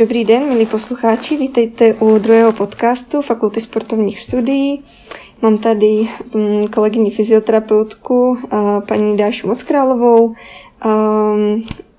[0.00, 4.82] Dobrý den, milí posluchači, vítejte u druhého podcastu Fakulty sportovních studií.
[5.42, 8.38] Mám tady mm, kolegyni fyzioterapeutku,
[8.88, 10.34] paní Dášu Mockrálovou.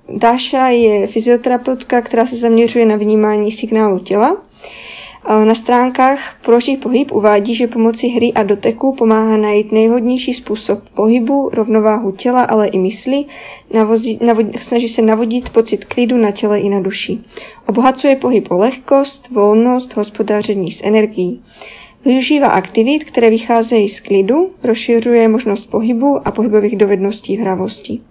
[0.10, 4.38] Dáša je fyzioterapeutka, která se zaměřuje na vnímání signálu těla
[5.46, 11.50] na stránkách Proží pohyb uvádí, že pomocí hry a doteku pomáhá najít nejhodnější způsob pohybu,
[11.54, 13.26] rovnováhu těla, ale i mysli,
[13.74, 17.18] navozí, navod, snaží se navodit pocit klidu na těle i na duši.
[17.68, 21.42] Obohacuje pohyb o lehkost, volnost, hospodáření s energií.
[22.06, 28.02] Využívá aktivit, které vycházejí z klidu, rozšiřuje možnost pohybu a pohybových dovedností v hravosti.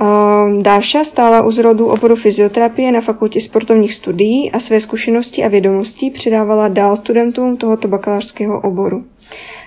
[0.00, 5.48] Ehm, Dáša stála u zrodu oboru fyzioterapie na fakultě sportovních studií a své zkušenosti a
[5.48, 9.04] vědomosti předávala dál studentům tohoto bakalářského oboru.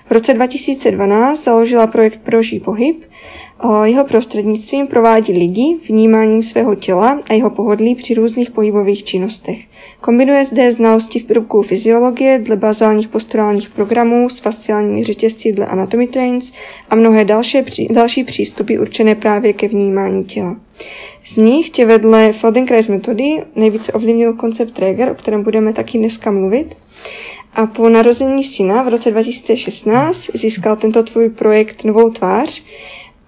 [0.06, 3.04] V roce 2012 založila projekt Proží pohyb,
[3.84, 9.58] jeho prostřednictvím provádí lidi vnímáním svého těla a jeho pohodlí při různých pohybových činnostech.
[10.00, 16.06] Kombinuje zde znalosti v prvku fyziologie dle bazálních posturálních programů s fasciálními řetězci dle Anatomy
[16.06, 16.52] Trains
[16.90, 20.56] a mnohé další, další přístupy určené právě ke vnímání těla.
[21.24, 26.30] Z nich tě vedle Feldenkrais metody nejvíce ovlivnil koncept Traeger, o kterém budeme taky dneska
[26.30, 26.76] mluvit.
[27.54, 32.62] A po narození syna v roce 2016 získal tento tvůj projekt novou tvář,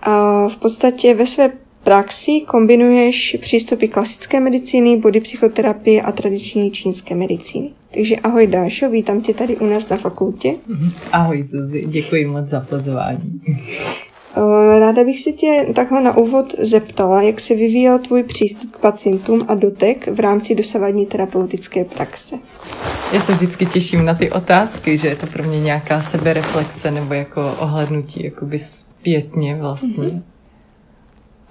[0.03, 1.53] a v podstatě ve své
[1.85, 7.71] praxi kombinuješ přístupy klasické medicíny, body psychoterapie a tradiční čínské medicíny.
[7.95, 10.55] Takže ahoj Dášo, vítám tě tady u nás na fakultě.
[11.13, 13.41] Ahoj Zuzi, děkuji moc za pozvání.
[14.79, 19.45] Ráda bych se tě takhle na úvod zeptala, jak se vyvíjel tvůj přístup k pacientům
[19.49, 22.37] a dotek v rámci dosavadní terapeutické praxe.
[23.13, 27.15] Já se vždycky těším na ty otázky, že je to pro mě nějaká sebereflexe nebo
[27.15, 30.05] jako ohlednutí jakoby zpětně vlastně.
[30.05, 30.23] Mm-hmm.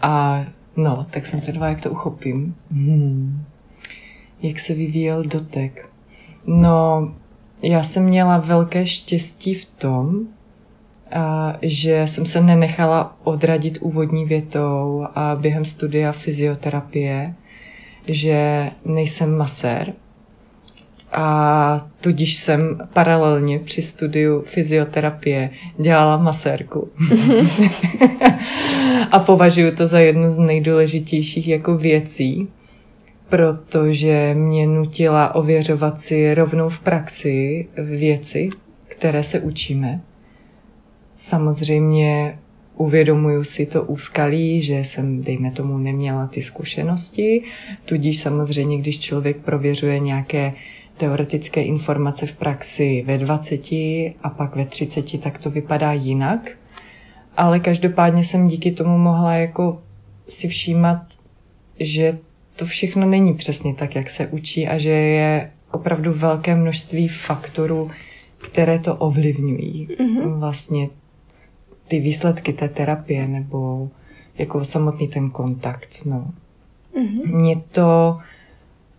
[0.02, 0.46] A
[0.78, 2.56] no, tak jsem zvědavá, jak to uchopím.
[2.72, 3.44] Hmm.
[4.42, 5.90] Jak se vyvíjel dotek?
[6.46, 7.12] No,
[7.62, 10.28] já jsem měla velké štěstí v tom,
[11.62, 17.34] že jsem se nenechala odradit úvodní větou a během studia fyzioterapie,
[18.08, 19.94] že nejsem masér,
[21.14, 26.90] a tudíž jsem paralelně při studiu fyzioterapie dělala masérku.
[29.12, 32.48] a považuji to za jednu z nejdůležitějších jako věcí,
[33.30, 38.50] protože mě nutila ověřovat si rovnou v praxi věci,
[38.88, 40.02] které se učíme.
[41.24, 42.40] Samozřejmě
[42.76, 47.44] uvědomuju si to úskalí, že jsem, dejme tomu, neměla ty zkušenosti,
[47.86, 50.54] tudíž samozřejmě, když člověk prověřuje nějaké
[50.98, 53.72] teoretické informace v praxi ve 20
[54.24, 56.52] a pak ve 30, tak to vypadá jinak.
[57.38, 59.82] Ale každopádně jsem díky tomu mohla jako
[60.28, 61.02] si všímat,
[61.80, 62.18] že
[62.56, 67.92] to všechno není přesně tak, jak se učí a že je opravdu velké množství faktorů,
[68.38, 69.88] které to ovlivňují.
[69.88, 70.40] Mm-hmm.
[70.40, 70.90] Vlastně
[71.94, 73.90] ty výsledky té terapie nebo
[74.38, 75.90] jako samotný ten kontakt.
[76.06, 76.32] No.
[76.98, 77.36] Mm-hmm.
[77.36, 78.18] Mě to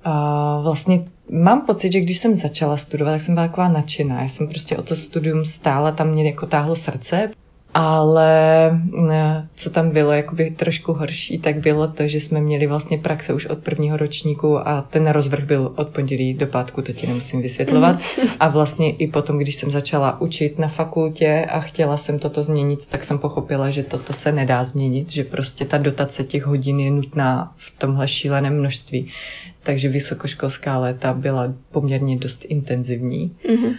[0.07, 4.23] uh, vlastně Mám pocit, že když jsem začala studovat, tak jsem byla taková nadšená.
[4.23, 7.31] Já jsem prostě o to studium stála, tam mě jako táhlo srdce.
[7.75, 8.71] Ale
[9.11, 13.35] eh, co tam bylo jakoby trošku horší, tak bylo to, že jsme měli vlastně praxe
[13.35, 17.43] už od prvního ročníku a ten rozvrh byl od pondělí do pátku, to ti nemusím
[17.43, 17.97] vysvětlovat.
[18.41, 22.87] A vlastně i potom, když jsem začala učit na fakultě a chtěla jsem toto změnit,
[22.87, 26.91] tak jsem pochopila, že toto se nedá změnit, že prostě ta dotace těch hodin je
[26.91, 29.11] nutná v tomhle šíleném množství.
[29.63, 33.37] Takže vysokoškolská léta byla poměrně dost intenzivní.
[33.51, 33.75] Mm-hmm.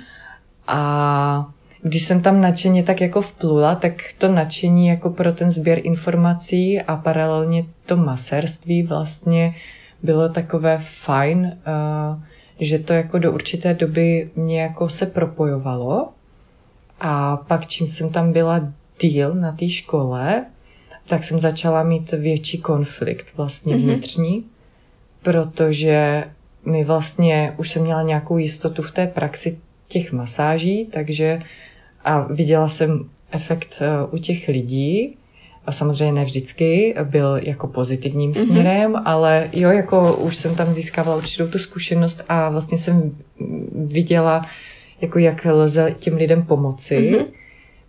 [0.67, 1.50] A
[1.88, 6.81] když jsem tam nadšeně tak jako vplula, tak to nadšení jako pro ten sběr informací
[6.81, 9.56] a paralelně to maserství vlastně
[10.03, 12.24] bylo takové fajn, uh,
[12.59, 16.09] že to jako do určité doby mě jako se propojovalo.
[17.00, 18.62] A pak čím jsem tam byla
[19.01, 20.45] díl na té škole,
[21.07, 23.83] tak jsem začala mít větší konflikt vlastně mm-hmm.
[23.83, 24.44] vnitřní,
[25.24, 26.24] protože
[26.65, 29.57] mi vlastně už jsem měla nějakou jistotu v té praxi
[29.88, 31.39] těch masáží, takže
[32.06, 35.18] a viděla jsem efekt eh, u těch lidí,
[35.66, 38.46] a samozřejmě ne vždycky, byl jako pozitivním mm-hmm.
[38.46, 43.12] směrem, ale jo, jako už jsem tam získávala určitou tu zkušenost a vlastně jsem
[43.72, 44.46] viděla,
[45.02, 47.25] jako jak lze těm lidem pomoci, mm-hmm.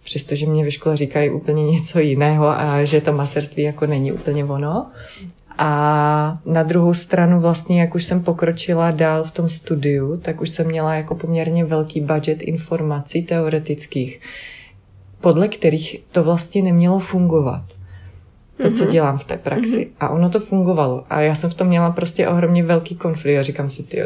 [0.05, 4.45] přestože mě ve škole říkají úplně něco jiného a že to maserství jako není úplně
[4.45, 4.91] ono.
[5.58, 10.50] A na druhou stranu vlastně, jak už jsem pokročila dál v tom studiu, tak už
[10.50, 14.20] jsem měla jako poměrně velký budget informací teoretických,
[15.20, 17.75] podle kterých to vlastně nemělo fungovat.
[18.62, 18.93] To, co Mhm.
[18.93, 19.76] dělám v té praxi.
[19.79, 19.87] Mhm.
[20.00, 21.05] A ono to fungovalo.
[21.11, 24.03] A já jsem v tom měla prostě ohromně velký konflikt a říkám si, ty,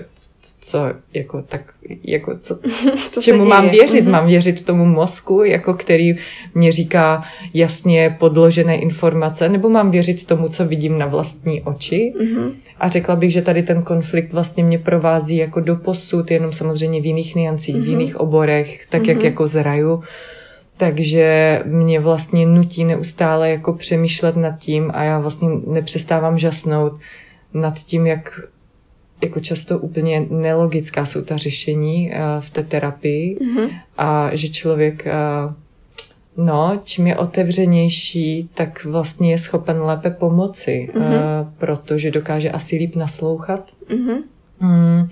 [0.60, 0.78] co,
[1.14, 1.60] jako tak,
[2.04, 2.58] jako co,
[3.12, 3.72] se čemu mám děje?
[3.72, 4.02] věřit?
[4.02, 4.12] Mhm.
[4.12, 6.16] Mám věřit tomu mozku, jako který
[6.54, 7.22] mě říká
[7.54, 12.12] jasně podložené informace, nebo mám věřit tomu, co vidím na vlastní oči?
[12.20, 12.52] Mhm.
[12.80, 17.00] A řekla bych, že tady ten konflikt vlastně mě provází jako do posud, jenom samozřejmě
[17.00, 17.90] v jiných niancích, v Mhm.
[17.90, 19.26] jiných oborech, tak jak Mhm.
[19.26, 20.02] jako zraju.
[20.80, 26.92] Takže mě vlastně nutí neustále jako přemýšlet nad tím a já vlastně nepřestávám žasnout
[27.54, 28.40] nad tím, jak
[29.22, 33.68] jako často úplně nelogická jsou ta řešení eh, v té terapii Mhm.
[33.98, 35.12] a že člověk, eh,
[36.36, 41.04] no, čím je otevřenější, tak vlastně je schopen lépe pomoci, Mhm.
[41.04, 41.20] eh,
[41.58, 43.70] protože dokáže asi líp naslouchat.
[43.96, 44.16] Mhm.
[44.60, 45.08] Hmm,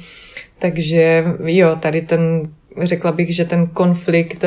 [0.59, 4.45] takže jo, tady ten, řekla bych, že ten konflikt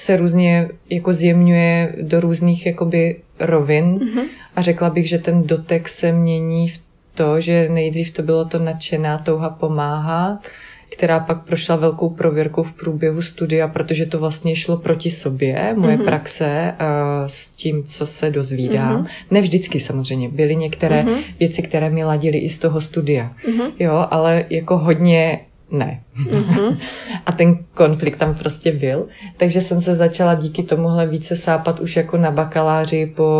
[0.00, 4.22] se různě jako zjemňuje do různých jakoby rovin Mhm.
[4.56, 6.78] a řekla bych, že ten dotek se mění v
[7.14, 10.48] to, že nejdřív to bylo to nadšená touha pomáhat,
[10.92, 15.96] která pak prošla velkou prověrkou v průběhu studia, protože to vlastně šlo proti sobě, moje
[15.96, 16.04] Mhm.
[16.04, 16.86] praxe uh,
[17.26, 18.94] s tím, co se dozvídám.
[18.96, 19.06] Mhm.
[19.30, 21.14] Ne vždycky samozřejmě, byly některé Mhm.
[21.40, 23.32] věci, které mi ladily i z toho studia.
[23.48, 23.66] Mhm.
[23.78, 26.00] Jo, ale jako hodně ne.
[26.14, 26.78] Mhm.
[27.26, 29.06] A ten konflikt tam prostě byl.
[29.36, 33.32] Takže jsem se začala díky tomuhle více sápat už jako na bakaláři po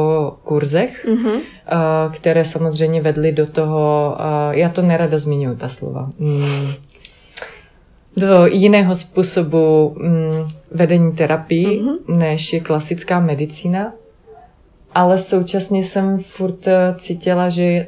[0.43, 1.41] kurzech, Mhm.
[1.67, 6.73] a, které samozřejmě vedly do toho, a, já to nerada zmiňuji, ta slova, mm,
[8.17, 12.19] do jiného způsobu mm, vedení terapii, Mhm.
[12.19, 13.93] než je klasická medicína.
[14.94, 17.87] Ale současně jsem furt eh, cítila, že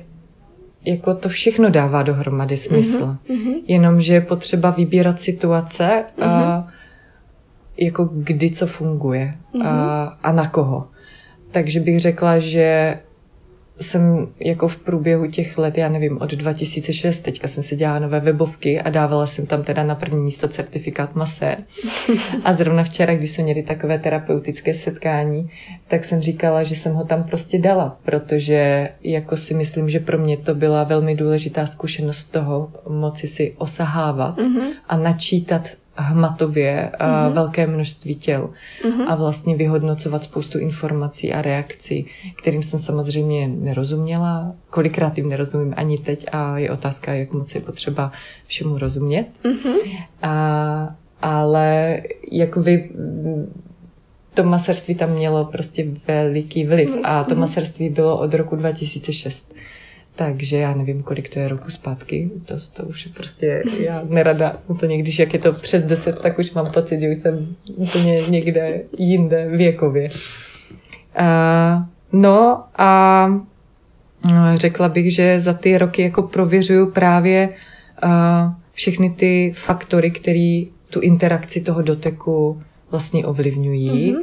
[0.84, 3.16] jako to všechno dává dohromady smysl.
[3.28, 3.52] Mhm.
[3.66, 6.68] Jenomže je potřeba vybírat situace, a,
[7.76, 9.34] jako kdy co funguje
[9.64, 10.88] a, a na koho.
[11.50, 12.98] Takže bych řekla, že
[13.80, 18.20] jsem jako v průběhu těch let, já nevím, od 2006, teďka jsem si dělala nové
[18.20, 21.58] webovky a dávala jsem tam teda na první místo certifikát masér.
[22.44, 25.50] A zrovna včera, když jsme měli takové terapeutické setkání,
[25.88, 30.18] tak jsem říkala, že jsem ho tam prostě dala, protože jako si myslím, že pro
[30.18, 34.60] mě to byla velmi důležitá zkušenost toho moci si osahávat Mhm.
[34.88, 37.34] a načítat hmatově a Mhm.
[37.34, 38.50] velké množství těl
[38.90, 39.02] Mhm.
[39.08, 42.06] a vlastně vyhodnocovat spoustu informací a reakcí,
[42.42, 44.52] kterým jsem samozřejmě nerozuměla.
[44.70, 48.12] Kolikrát jim nerozumím ani teď a je otázka, jak moc je potřeba
[48.46, 49.26] všemu rozumět.
[49.44, 49.72] Mhm.
[50.22, 52.00] A, ale
[52.32, 52.90] jako vy,
[54.34, 57.40] to maserství tam mělo prostě veliký vliv a to Mhm.
[57.40, 59.52] maserství bylo od roku 2006.
[60.14, 62.30] Takže já nevím, kolik to je roku zpátky.
[62.44, 66.38] To, to už je prostě, já nerada úplně, když jak je to přes 10, tak
[66.38, 70.10] už mám pocit, že už jsem úplně někde jinde věkově.
[71.16, 73.26] A, no a
[74.28, 77.48] no, řekla bych, že za ty roky jako prověřuju právě
[78.02, 84.12] a, všechny ty faktory, které tu interakci toho doteku vlastně ovlivňují.
[84.12, 84.22] Mhm.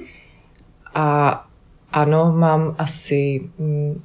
[0.95, 1.45] A
[1.91, 4.01] ano, mám asi mm,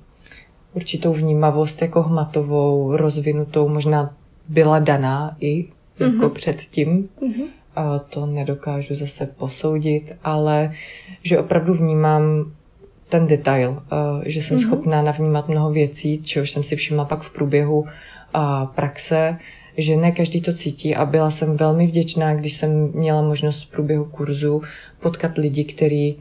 [0.75, 4.15] určitou vnímavost jako hmatovou, rozvinutou, možná
[4.49, 5.65] byla daná i
[6.01, 6.31] jako Mhm.
[6.31, 7.09] předtím.
[7.21, 7.43] Mhm.
[7.77, 10.73] A to nedokážu zase posoudit, ale
[11.23, 12.23] že opravdu vnímám
[13.09, 14.67] ten detail, a že jsem Mhm.
[14.67, 17.87] schopná navnímat mnoho věcí, čehož jsem si všimla pak v průběhu
[18.75, 19.37] praxe,
[19.77, 23.71] že ne každý to cítí a byla jsem velmi vděčná, když jsem měla možnost v
[23.71, 24.63] průběhu kurzu
[25.01, 26.17] potkat lidi, kteří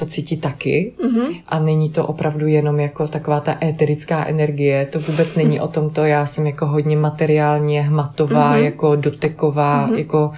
[0.00, 1.34] to cítí taky Mhm.
[1.48, 6.04] a není to opravdu jenom jako taková ta éterická energie, to vůbec není o tomto,
[6.04, 8.64] já jsem jako hodně materiálně hmatová, Mhm.
[8.64, 9.96] jako doteková, Mhm.
[9.98, 10.32] jako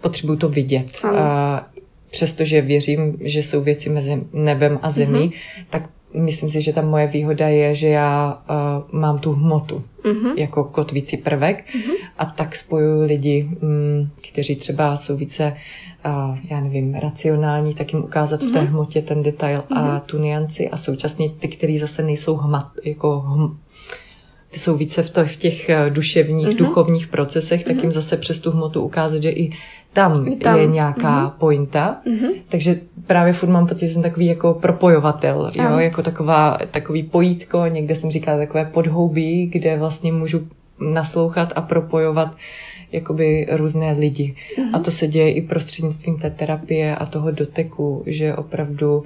[0.00, 1.00] potřebuju to vidět.
[1.04, 1.18] Ano.
[1.18, 1.66] A
[2.10, 5.32] přestože věřím, že jsou věci mezi nebem a zemí, Mhm.
[5.70, 5.82] tak
[6.14, 8.42] myslím si, že ta moje výhoda je, že já
[8.92, 10.38] uh, mám tu hmotu Mhm.
[10.38, 11.64] jako kotvící prvek
[12.18, 15.56] a tak spojuju lidi, mm, kteří třeba jsou více,
[16.06, 20.68] uh, já nevím, racionální, tak jim ukázat v té hmotě ten detail a tu nianci
[20.70, 23.56] a současně ty, kteří zase nejsou hmat, jako hm,
[24.50, 26.56] ty jsou více v, to, v těch eh, duševních, Mhm.
[26.56, 29.50] duchovních procesech, tak jim zase přes tu hmotu ukázat, že i
[29.92, 30.58] tam, I tam.
[30.58, 31.96] je nějaká pointa.
[32.06, 32.28] Mhm.
[32.48, 35.64] Takže právě furt mám pocit, že jsem takový jako propojovatel, jo?
[35.66, 35.80] Ano.
[35.80, 40.48] jako taková, takový pojítko, někde jsem říkala takové podhoubí, kde vlastně můžu
[40.80, 42.36] naslouchat a propojovat
[42.92, 44.34] jakoby různé lidi.
[44.72, 49.04] A to se děje i prostřednictvím té terapie a toho doteku, že opravdu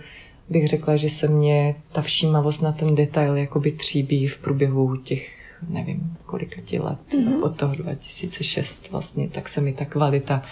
[0.48, 5.46] bych řekla, že se mě ta všímavost na ten detail jakoby tříbí v průběhu těch
[5.68, 7.42] nevím, kolika ti let, mm-hmm.
[7.42, 10.42] od toho 2006 vlastně, tak se mi ta kvalita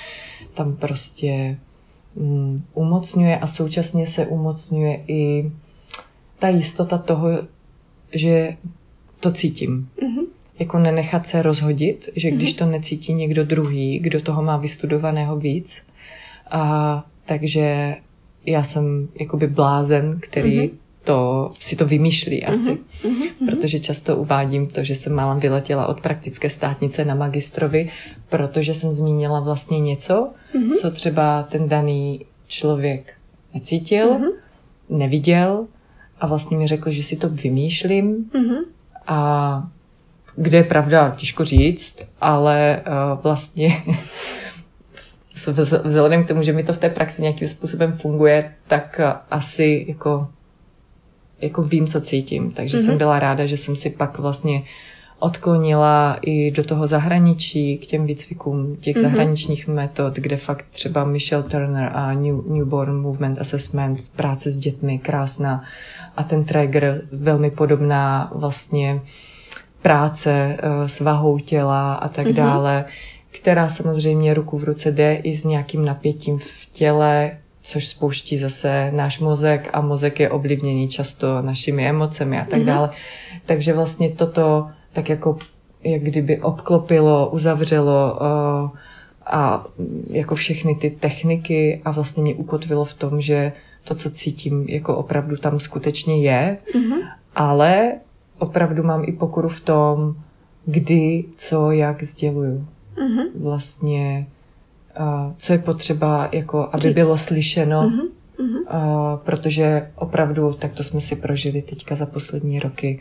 [0.54, 1.58] tam prostě
[2.16, 5.52] mm, umocňuje a současně se umocňuje i
[6.38, 7.28] ta jistota toho,
[8.12, 8.56] že
[9.20, 9.88] to cítím.
[10.02, 10.26] Mm-hmm.
[10.58, 12.58] Jako nenechat se rozhodit, že když mm-hmm.
[12.58, 15.82] to necítí někdo druhý, kdo toho má vystudovaného víc,
[16.50, 17.96] a, takže
[18.46, 20.70] já jsem jakoby blázen, který mm-hmm.
[21.04, 22.78] to, si to vymýšlí asi.
[23.02, 23.46] Mm-hmm.
[23.46, 27.90] Protože často uvádím to, že jsem málem vyletěla od praktické státnice na magistrovi,
[28.28, 30.72] protože jsem zmínila vlastně něco, mm-hmm.
[30.80, 33.12] co třeba ten daný člověk
[33.54, 34.32] necítil, mm-hmm.
[34.88, 35.66] neviděl
[36.20, 38.64] a vlastně mi řekl, že si to vymýšlím mm-hmm.
[39.06, 39.68] a
[40.36, 43.82] kde je pravda, těžko říct, ale uh, vlastně
[45.84, 49.84] vzhledem k tomu, že mi to v té praxi nějakým způsobem funguje, tak uh, asi
[49.88, 50.28] jako,
[51.40, 52.50] jako vím, co cítím.
[52.50, 52.80] Takže mm-hmm.
[52.80, 52.98] jsem mhm.
[52.98, 54.62] byla ráda, že jsem si pak vlastně
[55.18, 59.02] odklonila i do toho zahraničí, k těm výcvikům těch mm-hmm.
[59.02, 64.98] zahraničních metod, kde fakt třeba Michelle Turner a New, Newborn Movement Assessment, práce s dětmi,
[64.98, 65.64] krásná.
[66.16, 69.00] A ten Traeger, velmi podobná vlastně
[69.84, 72.34] práce uh, s vahou těla a tak mm-hmm.
[72.34, 72.84] dále,
[73.30, 77.30] která samozřejmě ruku v ruce jde i s nějakým napětím v těle,
[77.62, 82.64] což spouští zase náš mozek a mozek je ovlivněný často našimi emocemi a tak mm-hmm.
[82.64, 82.90] dále.
[83.46, 85.38] Takže vlastně toto tak jako
[85.84, 88.70] jak kdyby obklopilo, uzavřelo uh,
[89.26, 89.66] a
[90.10, 93.52] jako všechny ty techniky a vlastně mě ukotvilo v tom, že
[93.84, 97.08] to, co cítím, jako opravdu tam skutečně je, mm-hmm.
[97.36, 97.92] ale
[98.44, 100.16] opravdu mám i pokoru v tom,
[100.66, 102.66] kdy, co, jak sděluju.
[102.96, 103.26] Mm-hmm.
[103.42, 104.26] Vlastně,
[105.00, 106.94] uh, co je potřeba, jako, aby Říct.
[106.94, 108.08] bylo slyšeno, mm-hmm.
[108.38, 113.00] Uh, protože opravdu, tak to jsme si prožili teďka za poslední roky,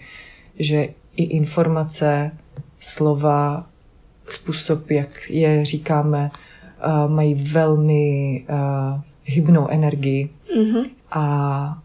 [0.60, 2.32] že i informace,
[2.80, 3.66] slova,
[4.30, 6.32] způsob, jak je říkáme,
[6.86, 10.30] uh, mají velmi uh, hybnou energii.
[10.58, 10.86] Mm-hmm.
[11.12, 11.83] A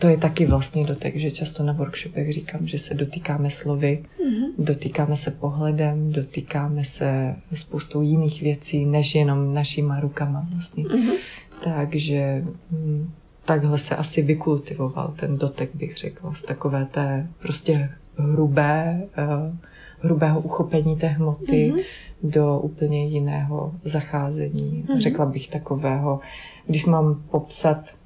[0.00, 4.52] to je taky vlastně dotek, že často na workshopech říkám, že se dotýkáme slovy, mm-hmm.
[4.58, 10.84] dotýkáme se pohledem, dotýkáme se spoustou jiných věcí, než jenom našima rukama vlastně.
[10.84, 11.16] Mm-hmm.
[11.64, 13.10] Takže mm,
[13.44, 19.56] takhle se asi vykultivoval ten dotek, bych řekla, z takové té prostě hrubé, uh,
[20.00, 21.84] hrubého uchopení té hmoty mm-hmm.
[22.22, 24.84] do úplně jiného zacházení.
[24.88, 24.98] Mm-hmm.
[24.98, 26.20] Řekla bych takového,
[26.66, 27.99] když mám popsat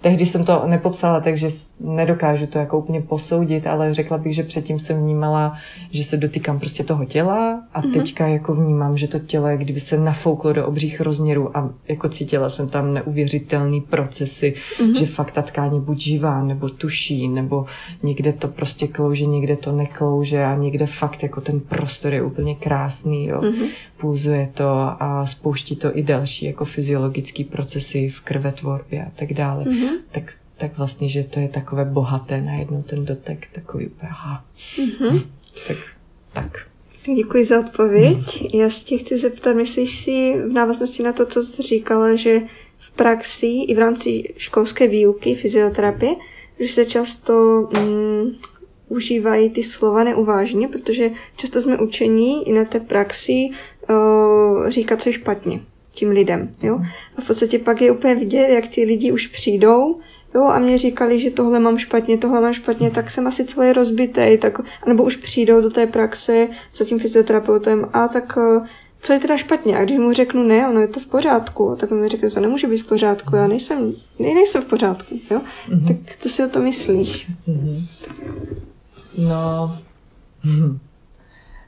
[0.00, 1.48] Tehdy jsem to nepopsala, takže
[1.80, 5.56] nedokážu to jako úplně posoudit, ale řekla bych, že předtím jsem vnímala,
[5.90, 7.92] že se dotýkám prostě toho těla a mm-hmm.
[7.92, 12.08] teďka jako vnímám, že to tělo je kdyby se nafouklo do obřích rozměrů a jako
[12.08, 14.98] cítila jsem tam neuvěřitelný procesy, mm-hmm.
[14.98, 17.66] že fakt ta tkáně buď živá, nebo tuší, nebo
[18.02, 22.54] někde to prostě klouže, někde to neklouže a někde fakt jako ten prostor je úplně
[22.54, 23.40] krásný, jo.
[23.40, 23.68] Mm-hmm.
[23.96, 24.68] Pulzuje to
[25.02, 29.64] a spouští to i další jako fyziologické procesy v krvetvorbě a tak dále.
[29.64, 29.90] Mm-hmm.
[30.10, 34.44] tak, tak vlastně, že to je takové bohaté najednou ten dotek, takový úplně aha.
[34.78, 35.22] Mm-hmm.
[35.68, 35.76] Tak,
[36.32, 36.69] tak.
[37.06, 38.54] Děkuji za odpověď.
[38.54, 42.42] Já se tě chci zeptat, myslíš si v návaznosti na to, co jsi říkala, že
[42.78, 46.14] v praxi i v rámci školské výuky fyzioterapie,
[46.58, 48.32] že se často mm,
[48.88, 53.48] užívají ty slova neuvážně, protože často jsme učení i na té praxi
[53.90, 55.60] uh, říkat, co je špatně
[55.92, 56.52] tím lidem.
[56.62, 56.80] Jo?
[57.16, 60.00] A v podstatě pak je úplně vidět, jak ty lidi už přijdou
[60.34, 63.72] jo, a mě říkali, že tohle mám špatně, tohle mám špatně, tak jsem asi celý
[63.72, 68.66] rozbitý, tak, anebo už přijdou do té praxe za tím fyzioterapeutem a tak eh,
[69.02, 69.78] co je teda špatně?
[69.78, 72.66] A když mu řeknu ne, ono je to v pořádku, tak mi řekne, to nemůže
[72.66, 75.40] být v pořádku, já nejsem, ne, nejsem v pořádku, jo?
[75.68, 75.86] Mm-hmm.
[76.04, 77.30] Tak co si o to myslíš?
[77.48, 77.86] Mm-hmm.
[79.18, 79.78] No,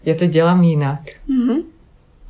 [0.05, 1.01] já to dělám jinak.
[1.29, 1.63] Mm-hmm.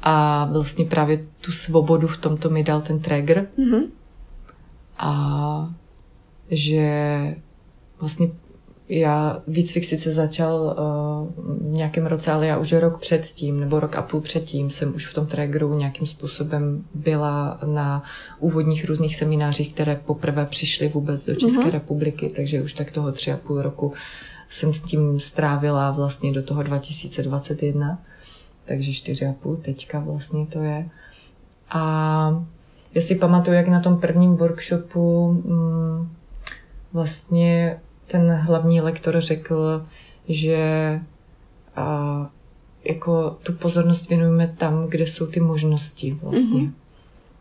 [0.02, 3.48] A vlastně právě tu svobodu v tomto mi dal ten trigger.
[3.58, 3.82] Mm-hmm.
[4.98, 5.74] A
[6.52, 7.36] že
[8.00, 8.28] vlastně
[8.88, 13.96] já výcvik sice začal uh, v nějakém roce, ale já už rok předtím, nebo rok
[13.96, 18.02] a půl předtím jsem už v tom triggeru nějakým způsobem byla na
[18.38, 21.70] úvodních různých seminářích, které poprvé přišly vůbec do České mm-hmm.
[21.70, 23.92] republiky, takže už tak toho tři a půl roku
[24.48, 27.98] jsem s tím strávila vlastně do toho 2021
[28.64, 30.88] takže čtyři a půl teďka vlastně to je.
[31.70, 32.44] A
[32.94, 36.08] já si pamatuju, jak na tom prvním workshopu mm,
[36.92, 39.86] vlastně ten hlavní lektor řekl,
[40.28, 41.00] že
[41.76, 42.30] a,
[42.84, 46.60] jako tu pozornost věnujeme tam, kde jsou ty možnosti vlastně.
[46.60, 46.72] Mm-hmm.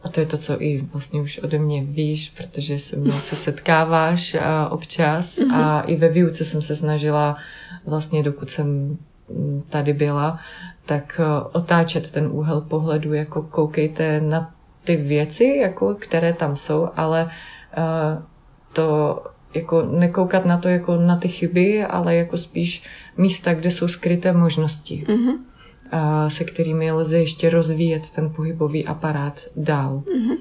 [0.04, 3.36] A to je to, co i vlastně už ode mě víš, protože se mnou se
[3.36, 5.56] setkáváš a občas mm-hmm.
[5.56, 7.38] a i ve výuce jsem se snažila
[7.86, 8.98] vlastně, dokud jsem
[9.70, 10.40] tady byla,
[10.86, 14.54] tak eh, otáčet ten úhel pohledu, jako koukejte na
[14.84, 17.32] ty věci, jako, které tam jsou, ale
[17.78, 18.24] uh,
[18.74, 22.84] to jako nekoukat na to jako na ty chyby, ale jako spíš
[23.18, 25.38] místa, kde jsou skryté možnosti, mm-hmm.
[25.92, 30.04] a se kterými lze ještě rozvíjet ten pohybový aparát dál.
[30.06, 30.38] Mm-hmm.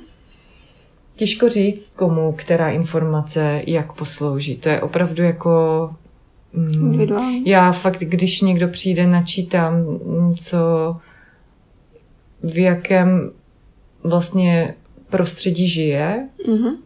[1.16, 4.56] Těžko říct, komu která informace jak poslouží.
[4.56, 5.50] To je opravdu jako
[6.52, 7.00] Mm,
[7.44, 9.72] já fakt, když někdo přijde, načítám,
[10.40, 10.96] co
[12.42, 13.30] v jakém
[14.04, 14.74] vlastně
[15.08, 16.76] prostředí žije, mm-hmm.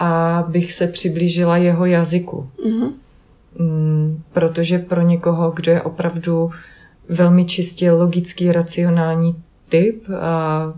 [0.00, 2.50] A bych se přiblížila jeho jazyku.
[2.66, 2.92] Mm-hmm.
[3.58, 6.50] Mm, protože pro někoho, kdo je opravdu
[7.08, 10.74] velmi čistě logický, racionální typ, a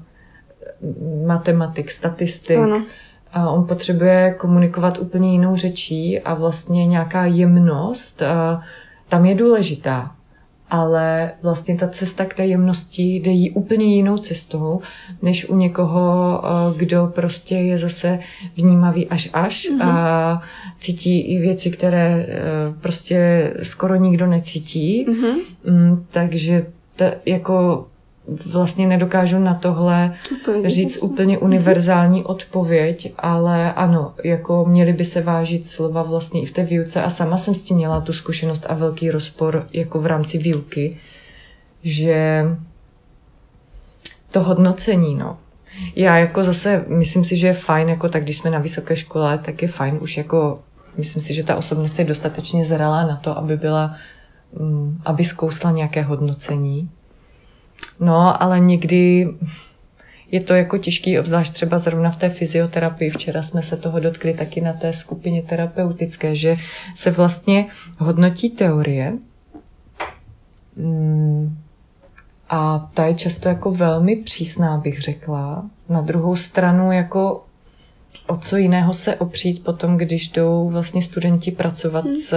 [1.27, 2.83] matematik, statistik, ano.
[3.33, 8.63] A on potřebuje komunikovat úplně jinou řečí a vlastně nějaká jemnost a
[9.09, 10.15] tam je důležitá.
[10.75, 14.81] Ale vlastně ta cesta k té jemnosti jde jí úplně jinou cestou,
[15.23, 16.43] než u někoho,
[16.77, 18.19] kdo prostě je zase
[18.57, 19.89] vnímavý až až mm-hmm.
[19.89, 20.43] a
[20.77, 22.27] cítí i věci, které e,
[22.81, 25.07] prostě skoro nikdo necítí.
[25.07, 26.05] Mm-hmm.
[26.09, 27.87] Takže t- jako
[28.47, 35.23] vlastně nedokážu na tohle úplně říct úplně univerzální odpověď, ale ano, jako měli by se
[35.23, 38.67] vážit slova vlastně i v té výuce a sama jsem s tím měla tu zkušenost
[38.69, 40.99] a velký rozpor jako v rámci výuky,
[41.83, 42.45] že
[44.33, 45.39] to hodnocení, no.
[45.97, 49.39] Já jako zase myslím si, že je fajn, jako tak když jsme na vysoké škole,
[49.39, 50.61] tak je fajn už jako,
[50.97, 53.97] myslím si, že ta osobnost je dostatečně zralá na to, aby byla,
[54.59, 56.91] mm, aby zkousla nějaké hodnocení
[58.01, 59.29] No, ale někdy
[60.31, 63.11] je to jako těžký, obzvlášť třeba zrovna v té fyzioterapii.
[63.11, 66.57] Včera jsme se toho dotkli taky na té skupině terapeutické, že
[66.95, 67.67] se vlastně
[67.99, 69.13] hodnotí teorie
[70.77, 71.59] mm,
[72.49, 75.71] a ta je často jako velmi přísná, bych řekla.
[75.89, 77.45] Na druhou stranu jako
[78.27, 82.15] o co jiného se opřít potom, když jdou vlastně studenti pracovat hmm.
[82.15, 82.35] s,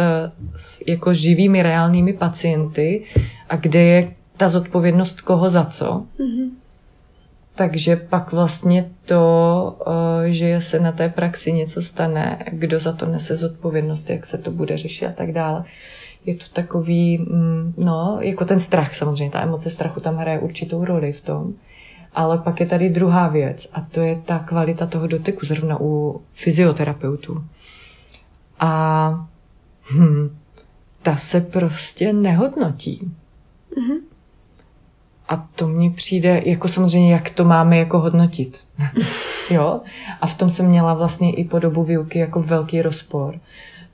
[0.56, 3.04] s jako živými reálnými pacienty
[3.50, 6.06] a kde je ta zodpovědnost koho za co.
[6.20, 6.50] Mm-hmm.
[7.56, 9.78] Takže pak vlastně to,
[10.26, 14.38] eh, že se na té praxi něco stane, kdo za to nese zodpovědnost, jak se
[14.38, 15.64] to bude řešit a tak dále.
[16.26, 20.86] Je to takový, mm, no, jako ten strach samozřejmě, ta emoce strachu tam hraje určitou
[20.86, 21.54] roli v tom.
[22.14, 26.22] Ale pak je tady druhá věc a to je ta kvalita toho doteku, zrovna u
[26.34, 27.44] fyzioterapeutů.
[28.60, 29.28] A
[29.92, 30.38] hm,
[31.02, 33.12] ta se prostě nehodnotí.
[33.78, 34.15] Mm-hmm.
[35.30, 38.60] A to mně přijde, jako samozřejmě, jak to máme jako hodnotit.
[39.50, 39.82] jo?
[40.22, 43.40] A v tom jsem měla vlastně i po dobu výuky jako velký rozpor.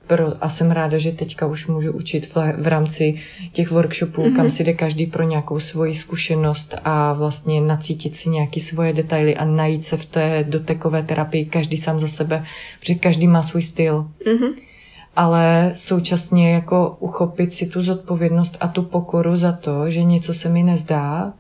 [0.08, 3.16] Pro, a jsem ráda, že teďka už můžu učit v, v rámci
[3.52, 4.36] těch workshopů, mm-hmm.
[4.36, 9.36] kam si jde každý pro nějakou svoji zkušenost a vlastně nacítit si nějaké svoje detaily
[9.36, 12.44] a najít se v té dotekové terapii každý sám za sebe,
[12.80, 14.08] protože každý má svůj styl.
[14.26, 14.71] Mm-hmm
[15.16, 20.50] ale současně jako uchopit si tu zodpovědnost a tu pokoru za to, že něco se
[20.50, 21.34] mi nezdá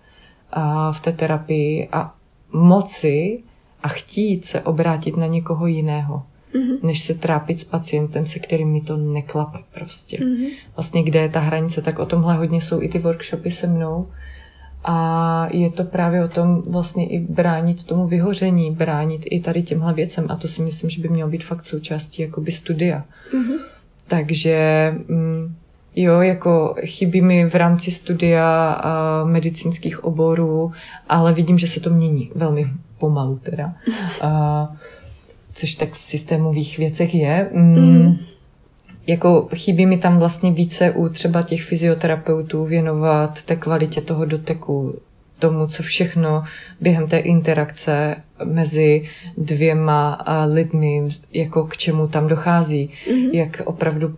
[0.51, 2.13] a v té terapii a
[2.53, 3.43] moci
[3.83, 6.77] a chtít se obrátit na někoho jiného, mm-hmm.
[6.83, 10.17] než se trápit s pacientem, se kterým mi to neklape prostě.
[10.17, 10.49] Mm-hmm.
[10.75, 14.07] Vlastně kde je ta hranice, tak o tomhle hodně jsou i ty workshopy se mnou,
[14.83, 19.93] a je to právě o tom vlastně i bránit tomu vyhoření, bránit i tady těmhle
[19.93, 20.25] věcem.
[20.29, 23.03] A to si myslím, že by mělo být fakt součástí jakoby studia.
[23.33, 23.59] Mm-hmm.
[24.07, 25.55] Takže mm,
[25.95, 30.71] jo, jako chybí mi v rámci studia a medicínských oborů,
[31.09, 32.65] ale vidím, že se to mění velmi
[32.97, 33.73] pomalu teda.
[34.21, 34.73] A,
[35.53, 37.49] což tak v systémových věcech je.
[37.53, 37.75] Mm.
[37.75, 38.17] Mm
[39.11, 44.95] jako chybí mi tam vlastně více u třeba těch fyzioterapeutů věnovat té kvalitě toho doteku,
[45.39, 46.43] tomu, co všechno
[46.81, 53.29] během té interakce mezi dvěma lidmi, jako k čemu tam dochází, mm-hmm.
[53.33, 54.15] jak opravdu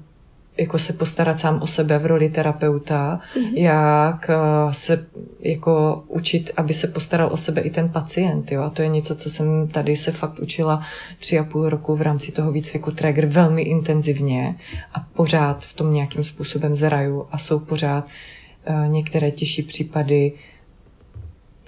[0.58, 3.54] jako se postarat sám o sebe v roli terapeuta, mm-hmm.
[3.54, 5.06] jak eh, se
[5.40, 8.52] jako učit, aby se postaral o sebe i ten pacient.
[8.52, 8.62] Jo?
[8.62, 10.82] A to je něco, co jsem tady se fakt učila
[11.20, 14.56] tři a půl roku v rámci toho výcviku Trager velmi intenzivně
[14.94, 20.32] a pořád v tom nějakým způsobem zraju a jsou pořád uh, některé těžší případy,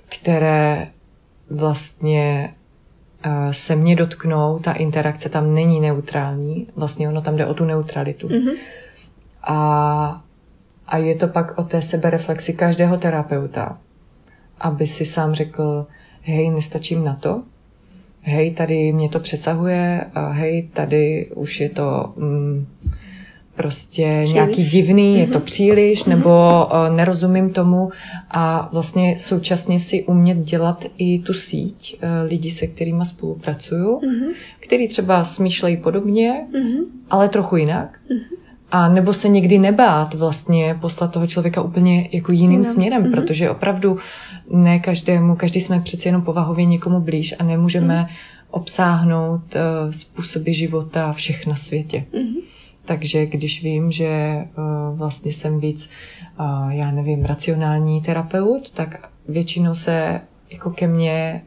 [0.10, 0.88] které
[1.50, 2.54] vlastně
[3.52, 8.28] se mě dotknou, ta interakce tam není neutrální, vlastně ono tam jde o tu neutralitu.
[8.28, 8.58] Mm-hmm.
[9.44, 10.22] A,
[10.88, 13.78] a je to pak o té sebereflexi každého terapeuta,
[14.60, 15.88] aby si sám řekl,
[16.22, 17.44] hej, nestačím na to,
[18.22, 22.68] hej, tady mě to přesahuje, a hej, tady už je to mm,
[23.56, 24.34] prostě příliš.
[24.34, 25.42] nějaký divný, je to mhm.
[25.42, 26.10] příliš, mm-hmm.
[26.10, 27.90] nebo uh, nerozumím tomu
[28.32, 34.34] a vlastně současně si umět dělat i tu síť uh, lidí, se kterými spolupracuju, mm-hmm.
[34.60, 36.84] který třeba smýšlejí podobně, mm-hmm.
[37.10, 37.90] ale trochu jinak.
[38.12, 38.38] Mm-hmm.
[38.72, 42.64] A nebo se někdy nebát vlastně poslat toho člověka úplně jako jiným no.
[42.64, 43.12] směrem, mm-hmm.
[43.12, 43.98] protože opravdu
[44.50, 48.48] ne každému, každý jsme přeci jenom povahově někomu blíž a nemůžeme mm-hmm.
[48.52, 52.06] obsáhnout uh, způsoby života všech na světě.
[52.14, 52.55] Mm-hmm.
[52.86, 55.90] Takže když vím, že uh, vlastně jsem víc,
[56.40, 60.22] uh, já nevím, racionální terapeut, tak většinou se
[60.52, 61.42] jako ke mně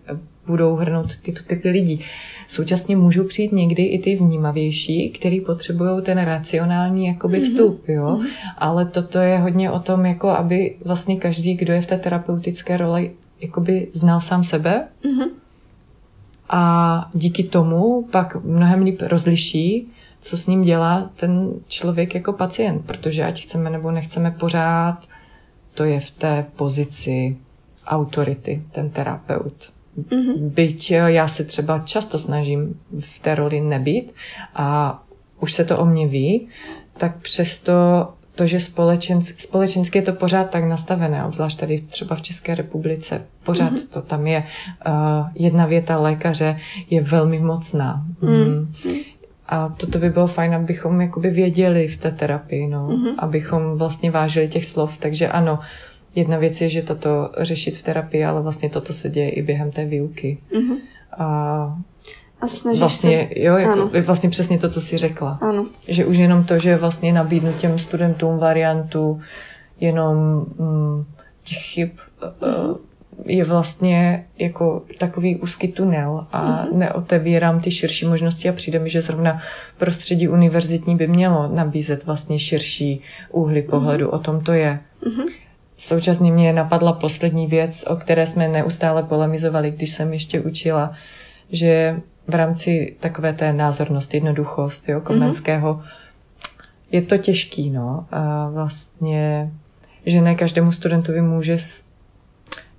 [0.49, 2.01] budou hrnout tyto typy lidí.
[2.49, 7.47] Současně můžou přijít někdy i ty vnímavější, který potřebují ten racionální jakoby mhm.
[7.47, 8.19] vstup, jo.
[8.21, 8.29] Mm-hmm.
[8.59, 12.77] Ale toto je hodně o tom, jako aby vlastně každý, kdo je v té terapeutické
[12.77, 15.29] roli, jakoby znal sám sebe mm-hmm.
[16.49, 19.89] a díky tomu pak mnohem líp rozliší,
[20.29, 25.09] co s ním dělá ten člověk jako pacient, protože ať chceme nebo nechceme pořád,
[25.75, 27.37] to je v té pozici
[27.87, 29.73] autority, ten terapeut.
[29.99, 30.39] Mm-hmm.
[30.39, 34.15] Byť já se třeba často snažím v té roli nebýt
[34.55, 35.03] a
[35.41, 36.49] už se to o mě ví,
[36.97, 37.73] tak přesto
[38.35, 43.23] to, že společensky, společensky je to pořád tak nastavené, obzvlášť tady třeba v České republice,
[43.45, 43.89] pořád mm-hmm.
[43.89, 44.45] to tam je.
[44.87, 46.59] Uh, jedna věta lékaře
[46.91, 48.05] je velmi mocná.
[48.21, 48.29] Mm.
[48.85, 49.18] Mm.
[49.49, 53.15] A toto by bylo fajn, abychom jakoby věděli v té terapii, no, mm-hmm.
[53.19, 54.97] abychom vlastně vážili těch slov.
[54.97, 55.59] Takže ano,
[56.15, 59.71] jedna věc je, že toto řešit v terapii, ale vlastně toto se děje i během
[59.71, 60.39] té výuky.
[60.53, 60.77] Mm-hmm.
[61.19, 61.79] A
[62.41, 63.41] a snažíš vlastně, se...
[63.41, 63.91] Jo, jako, ano.
[64.07, 65.39] vlastně přesně to, co jsi řekla.
[65.41, 65.67] Ano.
[65.89, 69.21] Že už jenom to, že vlastně nabídnu těm studentům variantu
[69.81, 71.05] jenom mm,
[71.45, 71.89] těch chyb,
[72.21, 72.89] mm-hmm
[73.25, 76.77] je vlastně jako takový úzký tunel a mm-hmm.
[76.77, 79.43] neotevírám ty širší možnosti a přijde mi, že zrovna
[79.79, 83.01] prostředí univerzitní by mělo nabízet vlastně širší
[83.31, 83.71] úhly mhm.
[83.71, 84.07] pohledu.
[84.07, 84.15] Mm-hmm.
[84.15, 84.81] O tom to je.
[85.03, 85.29] Mm-hmm.
[85.77, 90.93] Současně mě napadla poslední věc, o které jsme neustále polemizovali, když jsem ještě učila,
[91.51, 96.63] že v rámci takové té názornosti, jednoduchost, jo, Komenského, mm-hmm.
[96.93, 98.07] je to těžký, no.
[98.11, 99.51] A vlastně,
[100.07, 101.59] že ne každému studentovi může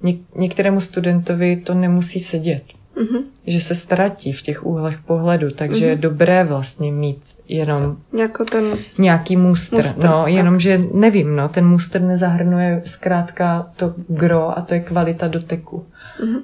[0.03, 2.63] něk- některému studentovi to nemusí sedět.
[2.97, 3.23] Mm-hmm.
[3.47, 5.89] Že se ztratí v těch úhlech pohledu, takže mm-hmm.
[5.89, 9.77] je dobré vlastně mít jenom jako ten nějaký muster.
[9.77, 10.33] muster no, tak.
[10.33, 15.85] jenom, že nevím, no, ten muster nezahrnuje zkrátka to gro a to je kvalita doteku.
[16.23, 16.41] Mm-hmm.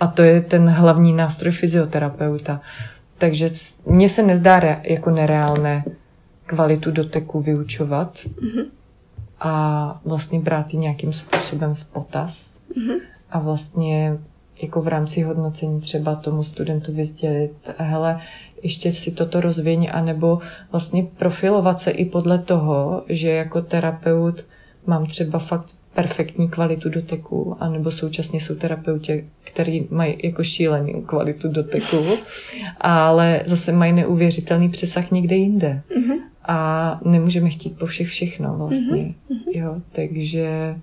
[0.00, 2.60] A to je ten hlavní nástroj fyzioterapeuta.
[3.18, 3.48] Takže
[3.86, 5.84] mně se nezdá re- jako nereálné
[6.46, 8.18] kvalitu doteku vyučovat.
[8.18, 8.64] Mm-hmm
[9.42, 13.00] a vlastně brát ji nějakým způsobem v potaz mm-hmm.
[13.30, 14.18] a vlastně
[14.62, 18.20] jako v rámci hodnocení třeba tomu studentovi sdělit, hele,
[18.62, 20.38] ještě si toto rozviň, anebo
[20.72, 24.44] vlastně profilovat se i podle toho, že jako terapeut
[24.86, 31.48] mám třeba fakt perfektní kvalitu doteku, anebo současně jsou terapeuti, který mají jako šílený kvalitu
[31.48, 32.04] doteku,
[32.80, 35.82] ale zase mají neuvěřitelný přesah někde jinde.
[35.98, 39.14] Mm-hmm a nemůžeme chtít po všech všechno vlastně.
[39.30, 39.50] Mm-hmm.
[39.52, 40.76] Jo, takže,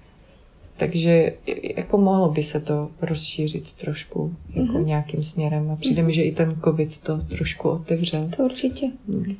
[0.78, 1.34] takže
[1.78, 4.86] jako mohlo by se to rozšířit trošku jako mm-hmm.
[4.86, 6.06] nějakým směrem a přijde mm-hmm.
[6.06, 8.30] mi, že i ten covid to trošku otevřel.
[8.38, 8.92] To určitě.
[9.08, 9.36] Mm.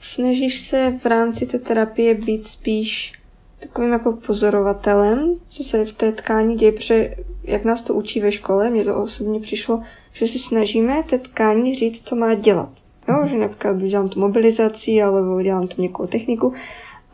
[0.00, 3.12] Snažíš se v rámci té terapie být spíš
[3.60, 8.32] takovým jako pozorovatelem, co se v té tkání děje, protože jak nás to učí ve
[8.32, 12.70] škole, mně to osobně přišlo, že si snažíme té tkání říct, co má dělat.
[13.08, 16.52] Jo, že například dělám tu mobilizaci, alebo dělám tu nějakou techniku,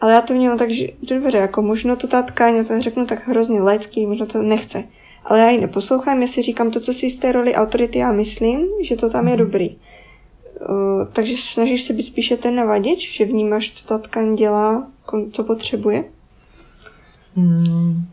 [0.01, 3.29] ale já to vnímám tak, že dobře, jako možno to ta tkáň, to řeknu tak
[3.29, 4.85] hrozně laicky, možno to nechce.
[5.25, 8.13] Ale já ji neposlouchám, já si říkám to, co si z té roli autority já
[8.13, 9.45] myslím, že to tam je mhm.
[9.45, 9.77] dobrý.
[10.69, 14.87] Uh, takže snažíš se být spíše ten navaděč, že vnímáš, co ta tkáň dělá,
[15.33, 16.05] co potřebuje?
[17.37, 18.05] Hmm.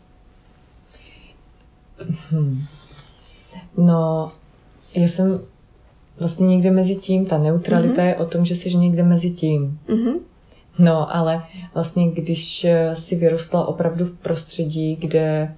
[2.30, 2.62] Hmm.
[3.76, 4.32] No,
[4.94, 5.40] já jsem
[6.20, 7.26] vlastně někde mezi tím.
[7.26, 8.08] Ta neutralita mm-hmm.
[8.08, 9.80] je o tom, že jsi někde mezi tím.
[9.88, 10.14] Mm-hmm.
[10.78, 11.42] No, ale
[11.74, 15.54] vlastně když eh, si vyrostla opravdu v prostředí, kde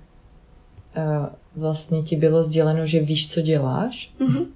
[0.96, 4.46] uh, vlastně ti bylo sděleno, že víš, co děláš, mm-hmm.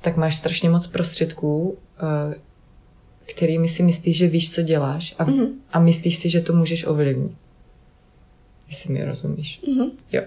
[0.00, 2.34] tak máš strašně moc prostředků, uh,
[3.26, 5.48] kterými si myslíš, že víš, co děláš a, mm-hmm.
[5.72, 7.32] a myslíš si, že to můžeš ovlivnit.
[8.68, 9.60] Jestli mi rozumíš.
[9.68, 9.90] Mm-hmm.
[10.12, 10.22] Jo.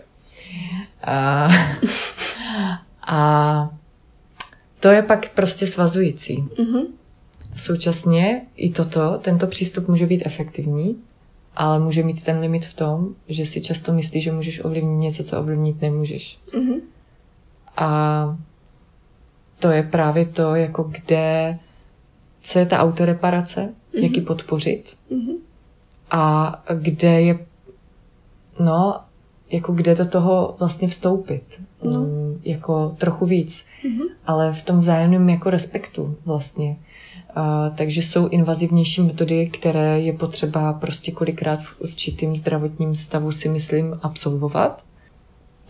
[1.03, 1.49] A,
[3.07, 3.69] a
[4.85, 6.37] to je pak prostě svazující.
[6.37, 6.85] Mm-hmm.
[7.55, 10.95] Současně i toto, tento přístup může být efektivní,
[11.55, 15.23] ale může mít ten limit v tom, že si často myslíš, že můžeš ovlivnit něco,
[15.23, 16.39] co ovlivnit nemůžeš.
[16.53, 16.79] Mm-hmm.
[17.77, 18.37] A
[19.59, 21.59] to je právě to, jako kde,
[22.41, 24.03] co je ta autoreparace mm-hmm.
[24.03, 25.35] jak ji podpořit mm-hmm.
[26.11, 27.39] a kde je,
[28.59, 28.99] no,
[29.51, 31.43] jako kde do toho vlastně vstoupit,
[31.83, 32.01] no.
[32.01, 34.07] um, jako trochu víc, mm-hmm.
[34.25, 36.77] ale v tom vzájemném jako respektu vlastně.
[37.37, 43.49] Uh, takže jsou invazivnější metody, které je potřeba prostě kolikrát v určitým zdravotním stavu si
[43.49, 44.83] myslím absolvovat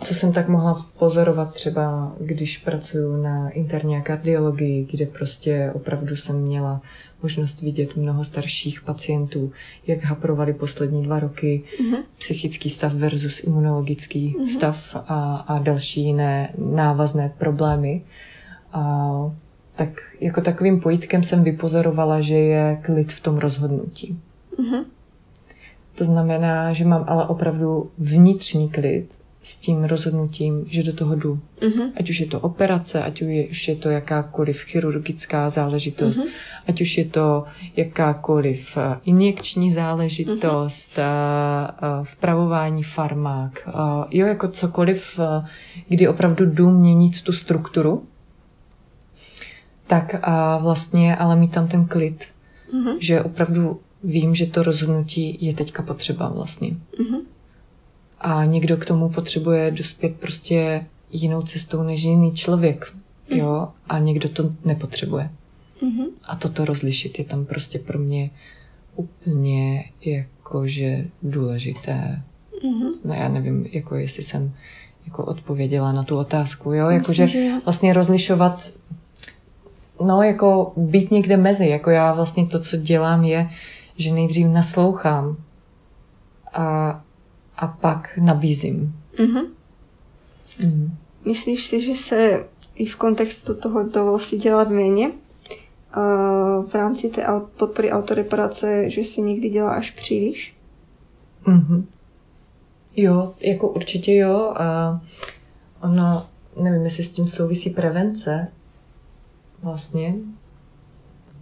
[0.02, 6.42] co jsem tak mohla pozorovat třeba, když pracuji na interní kardiologii, kde prostě opravdu jsem
[6.42, 6.82] měla
[7.26, 9.52] možnost vidět mnoho starších pacientů,
[9.88, 12.04] jak haprovali poslední dva roky, mm-hmm.
[12.18, 14.46] psychický stav versus imunologický mm-hmm.
[14.46, 18.02] stav a, a další jiné návazné problémy.
[18.74, 18.82] A,
[19.76, 19.90] tak
[20.22, 24.20] jako takovým pojítkem jsem vypozorovala, že je klid v tom rozhodnutí.
[24.60, 24.86] Mm-hmm.
[25.96, 29.10] To znamená, že mám ale opravdu vnitřní klid,
[29.46, 31.40] s tím rozhodnutím, že do toho jdu.
[31.62, 31.92] Mm-hmm.
[31.96, 36.68] Ať už je to operace, ať už je to jakákoliv chirurgická záležitost, mm-hmm.
[36.68, 37.44] ať už je to
[37.78, 42.04] jakákoliv eh, injekční záležitost, mm-hmm.
[42.04, 43.70] vpravování farmák,
[44.12, 45.20] jo, jako cokoliv,
[45.88, 48.04] kdy opravdu jdu měnit tu strukturu,
[49.88, 52.28] tak a vlastně ale mít tam ten klid,
[52.74, 52.98] mm-hmm.
[53.00, 56.70] že opravdu vím, že to rozhodnutí je teďka potřeba vlastně.
[56.70, 57.35] Mm-hmm
[58.26, 62.94] a někdo k tomu potřebuje dospět prostě jinou cestou než jiný člověk,
[63.32, 63.38] mm.
[63.38, 65.30] jo, a někdo to nepotřebuje.
[65.82, 66.06] Mm-hmm.
[66.24, 68.30] A toto rozlišit je tam prostě pro mě
[68.96, 72.22] úplně jakože důležité.
[72.64, 72.92] Mm-hmm.
[73.06, 74.54] No já nevím, jako jestli jsem
[75.06, 77.28] jako odpověděla na tu otázku, jo, jakože
[77.66, 78.72] vlastně rozlišovat,
[80.06, 83.50] no jako být někde mezi, jako já vlastně to, co dělám je,
[83.98, 85.38] že nejdřív naslouchám
[86.54, 87.02] a
[87.58, 88.96] a pak nabízím.
[89.20, 89.48] Mm-hmm.
[90.64, 90.98] Mm.
[91.26, 95.12] Myslíš si, že se i v kontextu toho dovol si dělat méně?
[95.98, 97.26] Uh, v rámci té
[97.58, 100.56] podpory autoreparace, že si někdy dělá až příliš?
[101.46, 101.84] Mm-hmm.
[102.96, 104.54] Jo, jako určitě jo.
[104.56, 105.02] A
[105.82, 106.24] ono,
[106.62, 108.48] nevím, jestli s tím souvisí prevence
[109.64, 110.16] vlastně,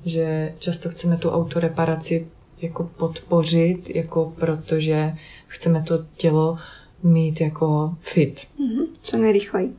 [0.06, 2.28] že často chceme tu autoreparaci
[2.62, 5.16] jako podpořit, jako protože
[5.54, 6.58] chceme to tělo
[7.04, 8.42] mít jako fit.
[8.60, 8.86] Mm-hmm.
[9.02, 9.74] Co nejrychleji.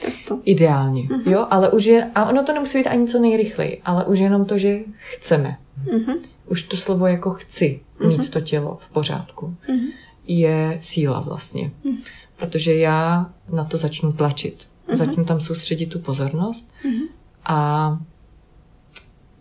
[0.00, 0.40] Často.
[0.44, 1.30] Ideálně, mm-hmm.
[1.30, 4.44] jo, ale už je, a ono to nemusí být ani co nejrychleji, ale už jenom
[4.44, 5.58] to, že chceme.
[5.84, 6.16] Mm-hmm.
[6.46, 8.08] Už to slovo jako chci mm-hmm.
[8.08, 9.88] mít to tělo v pořádku mm-hmm.
[10.26, 11.70] je síla vlastně.
[11.84, 12.02] Mm-hmm.
[12.36, 14.68] Protože já na to začnu tlačit.
[14.88, 14.96] Mm-hmm.
[14.96, 17.06] Začnu tam soustředit tu pozornost mm-hmm.
[17.44, 17.98] a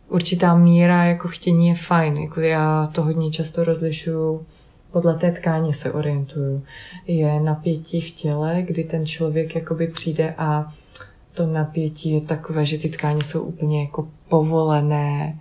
[0.09, 2.17] určitá míra jako chtění je fajn.
[2.17, 4.45] Jako já to hodně často rozlišuju
[4.91, 6.63] podle té tkáně se orientuju.
[7.07, 10.73] Je napětí v těle, kdy ten člověk jakoby přijde a
[11.33, 15.39] to napětí je takové, že ty tkáně jsou úplně jako povolené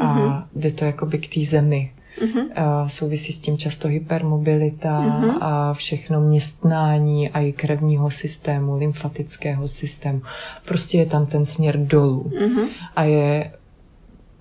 [0.00, 0.44] a mm-hmm.
[0.56, 1.92] jde to jakoby k té zemi.
[2.22, 2.86] Mm-hmm.
[2.86, 5.38] Souvisí s tím často hypermobilita mm-hmm.
[5.40, 10.22] a všechno městnání a i krevního systému, lymfatického systému.
[10.64, 12.32] Prostě je tam ten směr dolů.
[12.40, 12.68] Mm-hmm.
[12.96, 13.52] A je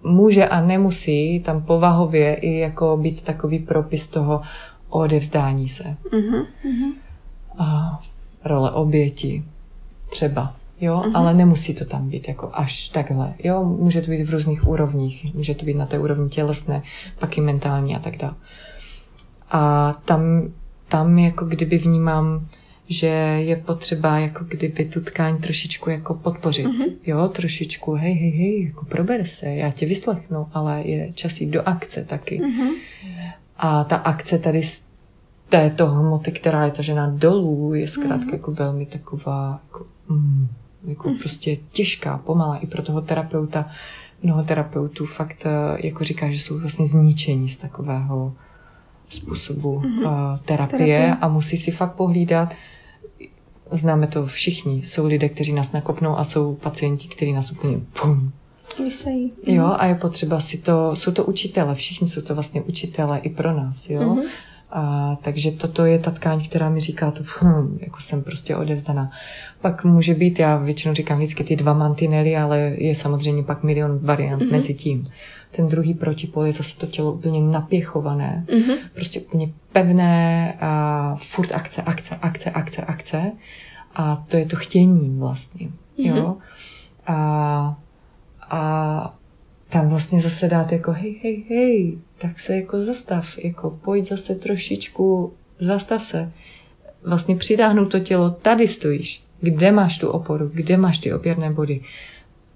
[0.03, 4.41] může a nemusí tam povahově i jako být takový propis toho
[4.89, 5.97] odevzdání se.
[6.11, 6.45] Mm-hmm.
[7.57, 7.99] A
[8.45, 9.43] role oběti
[10.09, 10.53] třeba.
[10.81, 11.11] Jo, mm-hmm.
[11.13, 13.33] ale nemusí to tam být jako až takhle.
[13.43, 15.33] Jo, může to být v různých úrovních.
[15.33, 16.83] Může to být na té úrovni tělesné,
[17.19, 18.33] pak i mentální a tak dále.
[19.51, 20.21] A tam,
[20.87, 22.47] tam jako kdyby vnímám
[22.93, 26.65] že je potřeba jako kdyby tu tkáň trošičku jako podpořit.
[26.65, 26.93] Mm-hmm.
[27.06, 31.49] Jo, trošičku, hej, hej, hej, jako prober se, já tě vyslechnu, ale je čas jít
[31.49, 32.41] do akce taky.
[32.41, 32.71] Mm-hmm.
[33.58, 34.88] A ta akce tady z
[35.49, 38.34] této hmoty, která je tažená dolů, je zkrátka mm-hmm.
[38.34, 40.47] jako velmi taková, jako, mm,
[40.88, 41.19] jako mm-hmm.
[41.19, 43.69] prostě těžká, pomalá i pro toho terapeuta.
[44.23, 48.34] Mnoho terapeutů fakt eh, jako říká, že jsou vlastně zničení z takového
[49.10, 50.38] způsobu mm-hmm.
[50.45, 52.53] terapie, terapie a musí si fakt pohlídat,
[53.73, 54.83] Známe to všichni.
[54.83, 58.31] Jsou lidé, kteří nás nakopnou a jsou pacienti, kteří nás úplně pum.
[58.83, 59.31] Vysejí.
[59.45, 63.29] Jo, a je potřeba si to, jsou to učitele, všichni jsou to vlastně učitele i
[63.29, 64.01] pro nás, jo.
[64.01, 64.27] Mm-hmm.
[64.75, 69.12] A, takže toto je ta tkáň, která mi říká to, hm, jako jsem prostě odevzdaná.
[69.62, 73.99] Pak může být, já většinou říkám vždycky ty dva mantinely, ale je samozřejmě pak milion
[74.01, 74.51] variant mm-hmm.
[74.51, 75.07] mezi tím.
[75.51, 78.77] Ten druhý protipol je zase to tělo úplně napěchované, mm-hmm.
[78.93, 83.31] prostě úplně pevné, a furt akce, akce, akce, akce, akce.
[83.95, 86.15] A to je to chtění vlastně, mm-hmm.
[86.15, 86.38] jo.
[87.07, 87.77] A,
[88.49, 89.13] a
[89.73, 94.36] tam vlastně zase dát jako hej, hej, hej, tak se jako zastav, jako pojď zase
[94.36, 96.31] trošičku, zastav se.
[97.03, 101.81] Vlastně přidáhnout to tělo, tady stojíš, kde máš tu oporu, kde máš ty opěrné body.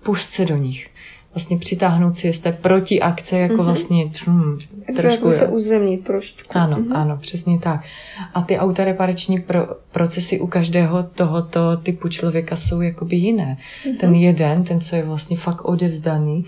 [0.03, 0.87] Pust se do nich.
[1.33, 3.63] vlastně přitáhnout si z té protiakce, jako mm-hmm.
[3.63, 4.57] vlastně hm,
[4.95, 5.27] trošku...
[5.27, 6.39] Jako se uzemnit trošku.
[6.49, 6.97] Ano, mm-hmm.
[6.97, 7.83] ano, přesně tak.
[8.33, 13.57] A ty autoreparační pro, procesy u každého tohoto typu člověka jsou jakoby jiné.
[13.57, 13.97] Mm-hmm.
[13.97, 16.45] Ten jeden, ten, co je vlastně fakt odevzdaný,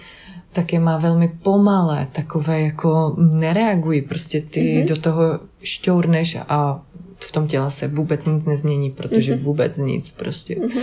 [0.54, 4.88] tak je má velmi pomalé, takové jako nereagují, prostě ty mm-hmm.
[4.88, 6.82] do toho šťourneš a
[7.20, 9.44] v tom těle se vůbec nic nezmění, protože mm-hmm.
[9.44, 10.56] vůbec nic prostě.
[10.56, 10.82] Mm-hmm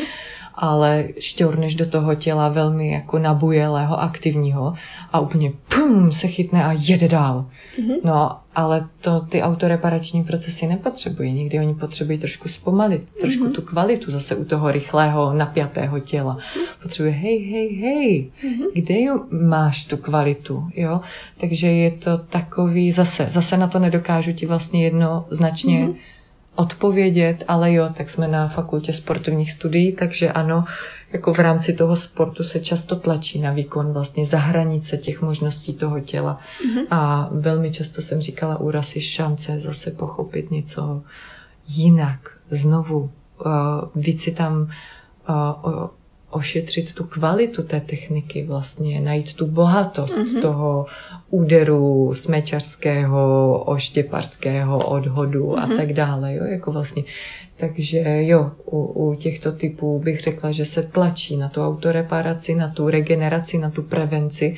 [0.57, 4.75] ale šťourneš do toho těla velmi jako nabujelého, aktivního
[5.13, 7.47] a úplně pum, se chytne a jede dál.
[7.79, 7.97] Mm-hmm.
[8.05, 11.33] No, ale to ty autoreparační procesy nepotřebují.
[11.33, 13.53] Někdy oni potřebují trošku zpomalit, trošku mm-hmm.
[13.53, 16.39] tu kvalitu zase u toho rychlého, napjatého těla.
[16.83, 18.67] Potřebuje hej, hej, hej, mm-hmm.
[18.75, 18.95] kde
[19.47, 21.01] máš tu kvalitu, jo?
[21.41, 26.16] Takže je to takový, zase, zase na to nedokážu ti vlastně jednoznačně mm-hmm
[26.57, 30.65] odpovědět, ale jo, tak jsme na fakultě sportovních studií, takže ano,
[31.13, 35.75] jako v rámci toho sportu se často tlačí na výkon vlastně za hranice těch možností
[35.75, 36.39] toho těla.
[36.39, 36.87] Mm-hmm.
[36.91, 41.03] A velmi často jsem říkala, úraz je šance zase pochopit něco
[41.69, 43.11] jinak, znovu.
[43.47, 43.53] Uh,
[43.95, 44.71] víc si tam
[45.29, 45.89] uh,
[46.37, 50.41] ošetřit tu kvalitu té techniky, vlastně najít tu bohatost mm-hmm.
[50.41, 50.87] toho
[51.31, 55.63] úderu smečařského, oštěparského odhodu mm-hmm.
[55.63, 55.77] a mhm.
[55.77, 56.35] tak dále.
[56.35, 56.45] Jo?
[56.45, 57.03] Jako vlastně.
[57.57, 62.69] Takže jo, u, u těchto typů bych řekla, že se tlačí na tu autoreparaci, na
[62.69, 64.57] tu regeneraci, na tu prevenci.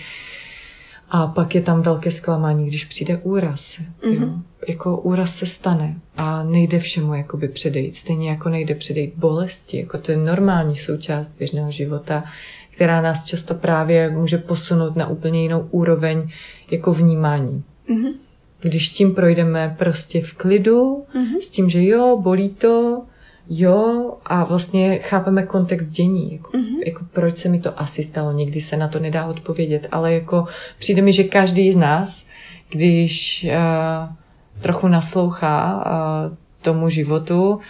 [1.11, 3.79] A pak je tam velké zklamání, když přijde úraz.
[3.79, 4.13] Mm-hmm.
[4.13, 4.21] Jo?
[4.21, 4.43] Mhm.
[4.69, 7.97] Jako úraz se stane a nejde všemu jakoby předejít.
[7.97, 9.79] Stejně jako nejde předejít bolesti.
[9.79, 12.25] Jako to je normální součást běžného života,
[12.71, 16.31] která nás často právě může posunout na úplně jinou úroveň
[16.71, 17.63] jako vnímání.
[17.91, 18.13] Mm-hmm.
[18.61, 21.39] Když tím projdeme prostě v klidu, mm-hmm.
[21.41, 23.03] s tím, že jo, bolí to,
[23.49, 26.79] jo, a vlastně chápeme kontext dění, jako, mm-hmm.
[26.87, 30.47] jako proč se mi to asi stalo, někdy se na to nedá odpovědět, ale jako
[30.79, 32.27] přijde mi, že každý z nás,
[32.71, 37.61] když uh, trochu naslouchá uh, tomu životu,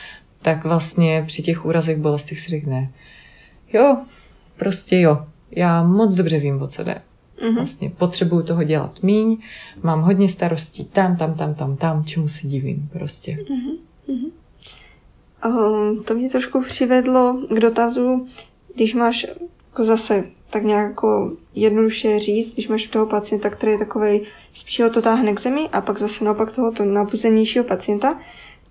[0.43, 2.91] tak vlastně při těch úrazech bolestech si řekne,
[3.73, 3.97] jo,
[4.57, 7.03] prostě jo, já moc dobře vím, o co jde.
[7.43, 7.55] Mm-hmm.
[7.55, 9.37] Vlastně potřebuju toho dělat míň,
[9.83, 13.39] mám hodně starostí tam, tam, tam, tam, tam, čemu se divím prostě.
[13.51, 13.89] Mm-hmm.
[15.47, 18.27] Um, to mě trošku přivedlo k dotazu,
[18.75, 19.27] když máš
[19.71, 24.21] jako zase tak nějak jako jednoduše říct, když máš toho pacienta, který je takový
[24.55, 28.19] spíš ho to táhne k zemi a pak zase naopak tohoto nabuzenějšího pacienta,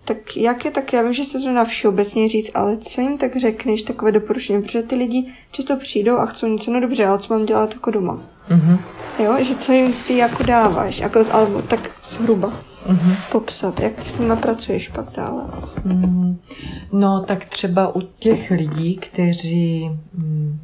[0.06, 3.18] tak jak je tak, já vím, že jste to na všeobecně říct, ale co jim
[3.18, 7.20] tak řekneš, takové doporučení, protože ty lidi často přijdou a chcou něco, no dobře, ale
[7.20, 8.24] co mám dělat jako doma?
[8.50, 8.80] Mm-hmm.
[9.24, 12.52] Jo, že co jim ty jako dáváš, jako, alebo tak zhruba
[12.88, 13.16] mm-hmm.
[13.32, 15.46] popsat, jak ty s nima pracuješ pak dále.
[15.84, 16.40] Mm,
[16.92, 20.60] no, tak třeba u těch lidí, kteří, hm,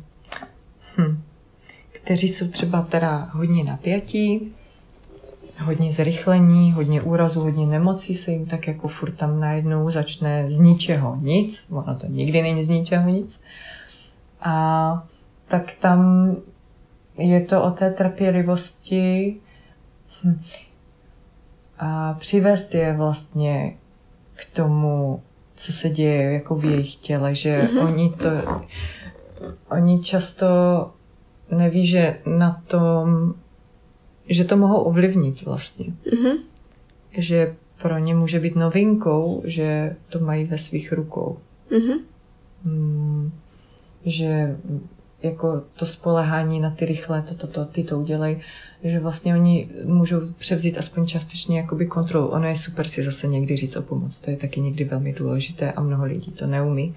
[0.98, 1.22] hm,
[1.92, 4.52] kteří jsou třeba teda hodně napjatí,
[5.60, 10.60] hodně zrychlení, hodně úrazu, hodně nemocí se jim tak jako furt tam najednou začne z
[10.60, 13.42] ničeho nic, ono to nikdy není z ničeho nic.
[14.42, 15.08] A
[15.48, 16.32] tak tam
[17.18, 19.38] je to o té trpělivosti
[20.24, 20.42] hm,
[21.80, 23.78] a přivést je vlastně
[24.36, 25.22] k tomu,
[25.56, 27.88] co se děje jako v jejich těle, že mm-hmm.
[27.88, 28.30] oni to,
[29.70, 30.48] oni často
[31.52, 33.34] neví, že na tom
[34.30, 35.86] že to mohou ovlivnit vlastně.
[35.86, 36.38] Mm-hmm.
[37.12, 41.38] Že pro ně může být novinkou, že to mají ve svých rukou.
[41.72, 42.00] Mm-hmm.
[42.64, 43.32] Mm,
[44.06, 44.58] že
[45.24, 48.42] jako to spolehání na ty rychlé, to, to, to, ty to udělej,
[48.84, 52.28] že vlastně oni můžou převzít aspoň částečně jakoby kontrolu.
[52.28, 55.72] Ono je super si zase někdy říct o pomoc, to je taky někdy velmi důležité
[55.72, 56.96] a mnoho lidí to neumí.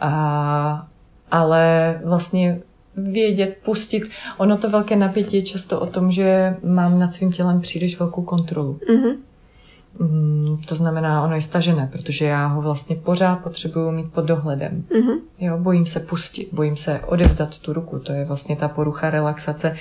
[0.00, 0.88] A,
[1.30, 2.60] ale vlastně
[2.96, 4.02] vědět, pustit.
[4.38, 8.22] Ono to velké napětí je často o tom, že mám nad svým tělem příliš velkou
[8.22, 8.80] kontrolu.
[8.88, 9.16] Mm-hmm.
[9.98, 14.84] Mm, to znamená, ono je stažené, protože já ho vlastně pořád potřebuju mít pod dohledem.
[14.90, 15.18] Mm-hmm.
[15.38, 17.98] Jo, bojím se pustit, bojím se odevzdat tu ruku.
[17.98, 19.76] To je vlastně ta porucha relaxace,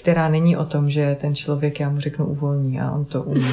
[0.00, 3.46] která není o tom, že ten člověk, já mu řeknu, uvolní a on to umí.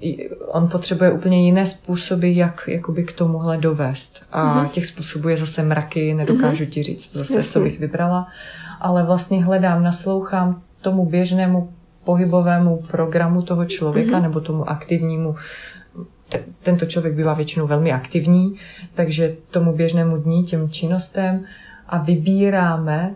[0.48, 4.22] on potřebuje úplně jiné způsoby, jak jakoby k tomuhle dovést.
[4.32, 4.68] A mm-hmm.
[4.68, 6.68] těch způsobů je zase mraky, nedokážu mm-hmm.
[6.68, 7.52] ti říct, zase Jasně.
[7.52, 8.26] co bych vybrala.
[8.80, 11.70] Ale vlastně hledám, naslouchám tomu běžnému
[12.06, 14.22] pohybovému programu toho člověka mm-hmm.
[14.22, 15.34] nebo tomu aktivnímu
[16.62, 18.58] tento člověk bývá většinou velmi aktivní,
[18.94, 21.44] takže tomu běžnému dní, těm činnostem
[21.88, 23.14] a vybíráme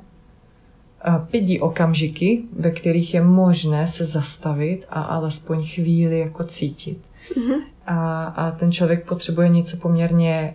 [1.05, 6.99] eh, pěti okamžiky, ve kterých je možné se zastavit a alespoň chvíli jako cítit.
[7.34, 7.61] Mm-hmm.
[7.86, 10.55] A, a ten člověk potřebuje něco poměrně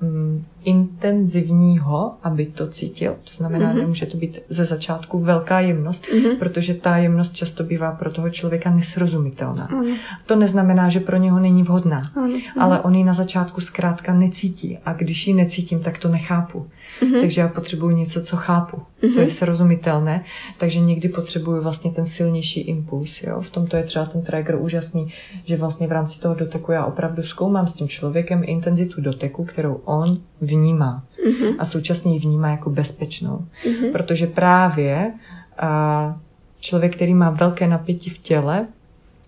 [0.00, 3.16] mm, intenzivního, aby to cítil.
[3.24, 3.78] To znamená, mm-hmm.
[3.78, 6.38] nemůže to být ze začátku velká jemnost, mm-hmm.
[6.38, 9.68] protože ta jemnost často bývá pro toho člověka nesrozumitelná.
[9.68, 9.96] Mm-hmm.
[10.26, 12.42] To neznamená, že pro něho není vhodná, mm-hmm.
[12.58, 16.66] ale on ji na začátku zkrátka necítí a když ji necítím, tak to nechápu.
[17.00, 17.20] Mm-hmm.
[17.20, 19.14] Takže já potřebuji něco, co chápu, mm-hmm.
[19.14, 20.24] co je srozumitelné,
[20.58, 23.22] takže někdy potřebuju vlastně ten silnější impuls.
[23.22, 23.40] Jo?
[23.40, 25.12] V tomto je třeba ten trigger úžasný,
[25.44, 29.80] že vlastně v rámci toho doteku já opravdu zkoumám s tím člověkem intenzitu doteku, kterou
[29.84, 30.18] on
[30.50, 31.04] vnímá.
[31.26, 31.54] Mm-hmm.
[31.58, 33.46] A současně ji vnímá jako bezpečnou.
[33.64, 33.92] Mm-hmm.
[33.92, 35.12] Protože právě
[35.58, 36.20] a,
[36.60, 38.66] člověk, který má velké napětí v těle,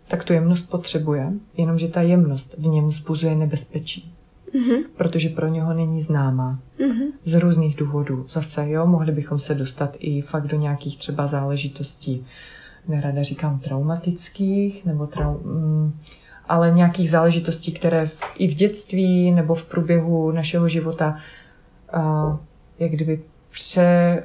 [0.08, 4.14] tak tu jemnost potřebuje, jenomže ta jemnost v něm zbuzuje nebezpečí.
[4.54, 4.84] Mm-hmm.
[4.96, 6.58] Protože pro něho není známá.
[6.78, 7.06] Mm-hmm.
[7.24, 8.24] Z různých důvodů.
[8.28, 12.26] Zase, jo, mohli bychom se dostat i fakt do nějakých třeba záležitostí,
[12.88, 15.92] nerada říkám traumatických, nebo trau, mm,
[16.48, 21.16] ale nějakých záležitostí, které v, i v dětství nebo v průběhu našeho života
[21.96, 22.36] uh,
[22.78, 23.20] jak kdyby
[23.50, 24.22] pře,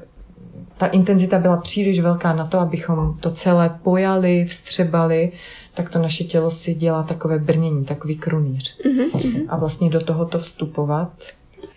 [0.78, 5.32] ta intenzita byla příliš velká na to, abychom to celé pojali, vstřebali,
[5.74, 8.80] tak to naše tělo si dělá takové brnění, takový krunýř.
[8.82, 9.46] Mm-hmm.
[9.50, 11.12] A vlastně do tohoto vstupovat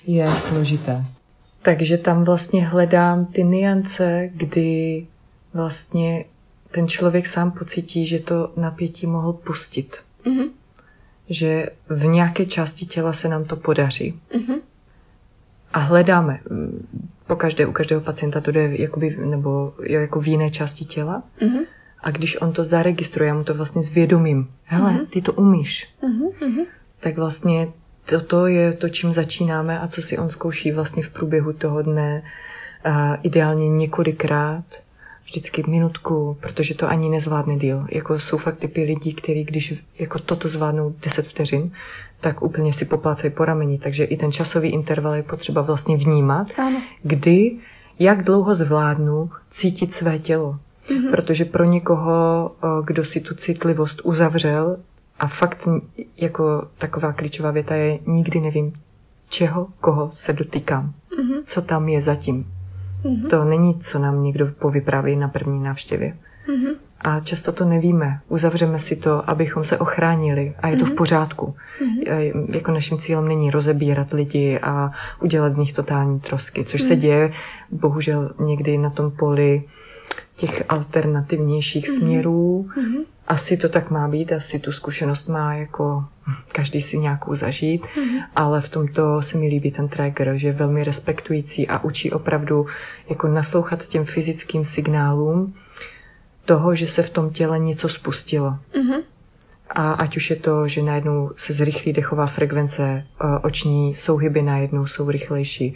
[0.07, 1.05] je složité.
[1.63, 5.07] Takže tam vlastně hledám ty niance, kdy
[5.55, 6.25] vlastně
[6.71, 9.97] ten člověk sám pocítí, že to napětí mohl pustit.
[10.25, 10.51] Mm-hmm.
[11.29, 14.21] Že v nějaké části těla se nám to podaří.
[14.35, 14.61] Mm-hmm.
[15.73, 16.41] A hledáme.
[17.27, 21.23] Po každé, u každého pacienta to jde jakoby, nebo jako v jiné části těla.
[21.41, 21.65] Mm-hmm.
[22.03, 24.51] A když on to zaregistruje, já mu to vlastně zvědomím.
[24.65, 25.07] Hele, mm-hmm.
[25.07, 25.95] ty to umíš.
[26.03, 26.67] Mm-hmm.
[27.01, 27.69] Tak vlastně
[28.05, 32.23] toto je to, čím začínáme a co si on zkouší vlastně v průběhu toho dne.
[32.85, 34.65] A ideálně několikrát
[35.31, 37.87] vždycky minutku, protože to ani nezvládne díl.
[37.91, 41.73] Jako jsou fakt typy lidí, kteří když jako toto zvládnou 10 vteřin,
[42.21, 43.79] tak úplně si poplácají po rameni.
[43.79, 46.83] Takže i ten časový interval je potřeba vlastně vnímat, ano.
[47.03, 47.57] kdy,
[47.99, 50.59] jak dlouho zvládnu cítit své tělo.
[50.87, 51.11] Mm-hmm.
[51.11, 52.51] Protože pro někoho,
[52.85, 54.77] kdo si tu citlivost uzavřel,
[55.19, 55.69] a fakt
[56.17, 58.73] jako taková klíčová věta je, nikdy nevím,
[59.29, 61.43] čeho, koho se dotýkám, mm-hmm.
[61.47, 62.47] co tam je zatím.
[63.05, 63.27] Mm-hmm.
[63.27, 66.17] To není, co nám někdo povypráví na první návštěvě.
[66.49, 66.75] Mm-hmm.
[67.01, 68.21] A často to nevíme.
[68.29, 70.93] Uzavřeme si to, abychom se ochránili a je to mm-hmm.
[70.93, 71.55] v pořádku.
[71.81, 72.55] Mm-hmm.
[72.55, 74.93] Jako naším cílem není rozebírat lidi a
[75.23, 76.89] udělat z nich totální trosky, což mm-hmm.
[76.89, 77.33] se děje
[77.71, 79.63] bohužel někdy na tom poli
[80.37, 81.99] těch alternativnějších mm-hmm.
[81.99, 82.69] směrů.
[82.77, 86.05] Mm-hmm asi to tak má být, asi tu zkušenost má jako
[86.53, 88.25] každý si nějakou zažít, mm-hmm.
[88.37, 92.67] ale v tomto se mi líbí ten tracker, že je velmi respektující a učí opravdu
[93.09, 95.55] jako naslouchat těm fyzickým signálům
[96.45, 98.51] toho, že se v tom těle něco spustilo.
[98.51, 99.03] Mm-hmm.
[99.71, 103.07] A ať už je to, že najednou se zrychlí dechová frekvence,
[103.43, 105.75] oční souhyby najednou jsou rychlejší.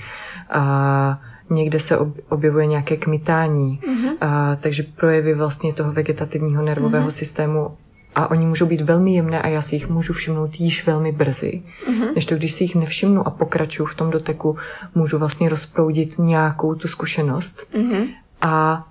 [0.51, 4.17] A někde se objevuje nějaké kmitání, mm-hmm.
[4.21, 7.19] a, takže projevy vlastně toho vegetativního nervového mm-hmm.
[7.19, 7.77] systému
[8.15, 11.63] a oni můžou být velmi jemné a já si jich můžu všimnout již velmi brzy.
[11.87, 12.15] Mm-hmm.
[12.15, 14.57] Než to, když si jich nevšimnu a pokračuju v tom doteku,
[14.95, 17.67] můžu vlastně rozproudit nějakou tu zkušenost.
[17.75, 18.09] Mm-hmm.
[18.43, 18.87] A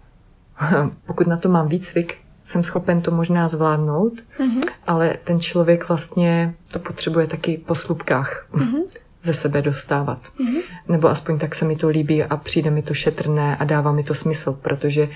[1.05, 4.61] pokud na to mám výcvik, jsem schopen to možná zvládnout, mm-hmm.
[4.87, 8.47] ale ten člověk vlastně to potřebuje taky po slupkách.
[8.53, 8.83] Mm-hmm
[9.23, 10.19] ze sebe dostávat.
[10.27, 10.61] Mm-hmm.
[10.87, 14.03] Nebo aspoň tak se mi to líbí a přijde mi to šetrné a dává mi
[14.03, 15.09] to smysl, protože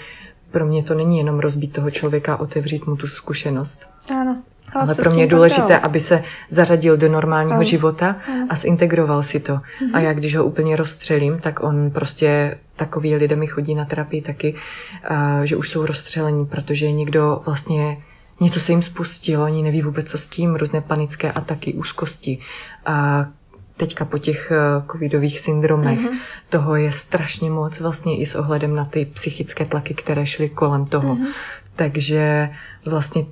[0.52, 3.90] pro mě to není jenom rozbít toho člověka, otevřít mu tu zkušenost.
[4.12, 4.42] Ano.
[4.74, 5.80] Ale, ale pro mě je důležité, dál?
[5.84, 7.64] aby se zařadil do normálního ano.
[7.64, 8.48] života ano.
[8.50, 9.54] a zintegroval si to.
[9.54, 9.90] Mm-hmm.
[9.94, 14.22] A já když ho úplně rozstřelím, tak on prostě, takový lidé mi chodí na terapii
[14.22, 14.56] taky,
[15.12, 17.98] uh, že už jsou rozstřelení, protože někdo vlastně
[18.40, 22.40] něco se jim spustilo, oni neví vůbec, co s tím, různé panické ataky, úzkosti.
[22.86, 23.28] A
[23.78, 26.00] teďka po těch eh, covidových syndromech.
[26.00, 26.18] Mm-hmm.
[26.50, 30.86] Toho je strašně moc vlastně i s ohledem na ty psychické tlaky, které šly kolem
[30.86, 31.16] toho.
[31.16, 31.28] Mm-hmm.
[31.76, 32.50] Takže
[32.86, 33.26] vlastně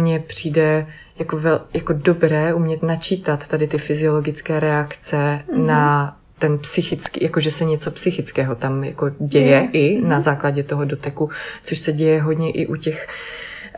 [0.00, 0.86] mně přijde
[1.18, 5.66] jako, vel, jako dobré umět načítat tady ty fyziologické reakce mm-hmm.
[5.66, 9.68] na ten psychický, jako že se něco psychického tam jako děje je.
[9.72, 10.06] i mm-hmm.
[10.06, 11.30] na základě toho doteku,
[11.64, 13.08] což se děje hodně i u těch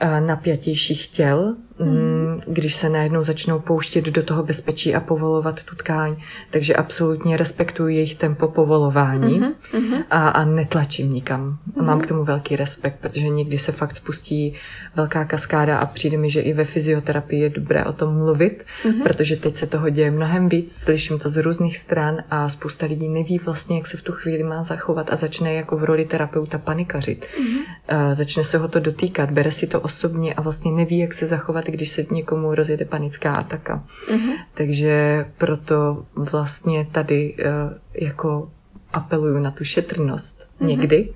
[0.02, 1.54] uh, napjatějších těl,
[1.85, 2.41] mm.
[2.47, 6.16] když se najednou začnou pouštět do toho bezpečí a povolovat tu tkáň.
[6.51, 10.05] Takže absolutně respektuji jejich tempo povolování mm-hmm.
[10.11, 11.51] a, a netlačím nikam.
[11.51, 11.80] Mm-hmm.
[11.80, 14.55] A mám k tomu velký respekt, protože někdy se fakt spustí
[14.97, 19.03] velká kaskáda a přijde mi, že i ve fyzioterapii je dobré o tom mluvit, mm-hmm.
[19.03, 23.09] protože teď se toho děje mnohem víc, slyším to z různých stran a spousta lidí
[23.09, 26.59] neví vlastně, jak se v tu chvíli má zachovat a začne jako v roli terapeuta
[26.59, 27.26] panikařit.
[27.26, 28.07] Mm-hmm.
[28.09, 31.26] Uh, začne se ho to dotýkat, bere si to osobně a vlastně neví, jak se
[31.26, 33.84] zachovat, když se někomu rozjede panická ataka.
[34.08, 34.34] Uh-huh.
[34.54, 38.50] Takže proto vlastně tady uh, jako
[38.92, 40.66] apeluju na tu šetrnost uh-huh.
[40.66, 41.08] někdy.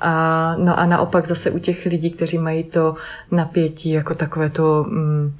[0.00, 2.94] A, no a naopak zase u těch lidí, kteří mají to
[3.30, 4.84] napětí jako takové to...
[4.88, 5.36] Mm,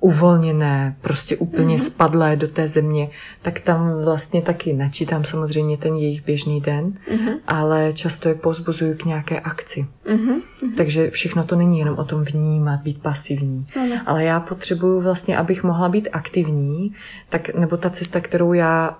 [0.00, 1.86] uvolněné, prostě úplně mm-hmm.
[1.86, 3.08] spadlé do té země,
[3.42, 7.34] tak tam vlastně taky načítám samozřejmě ten jejich běžný den, mm-hmm.
[7.46, 9.86] ale často je pozbuzuju k nějaké akci.
[10.06, 10.40] Mm-hmm.
[10.76, 13.64] Takže všechno to není jenom o tom vnímat, být pasivní.
[13.64, 14.00] Mm-hmm.
[14.06, 16.94] Ale já potřebuju vlastně, abych mohla být aktivní,
[17.28, 18.98] tak nebo ta cesta, kterou já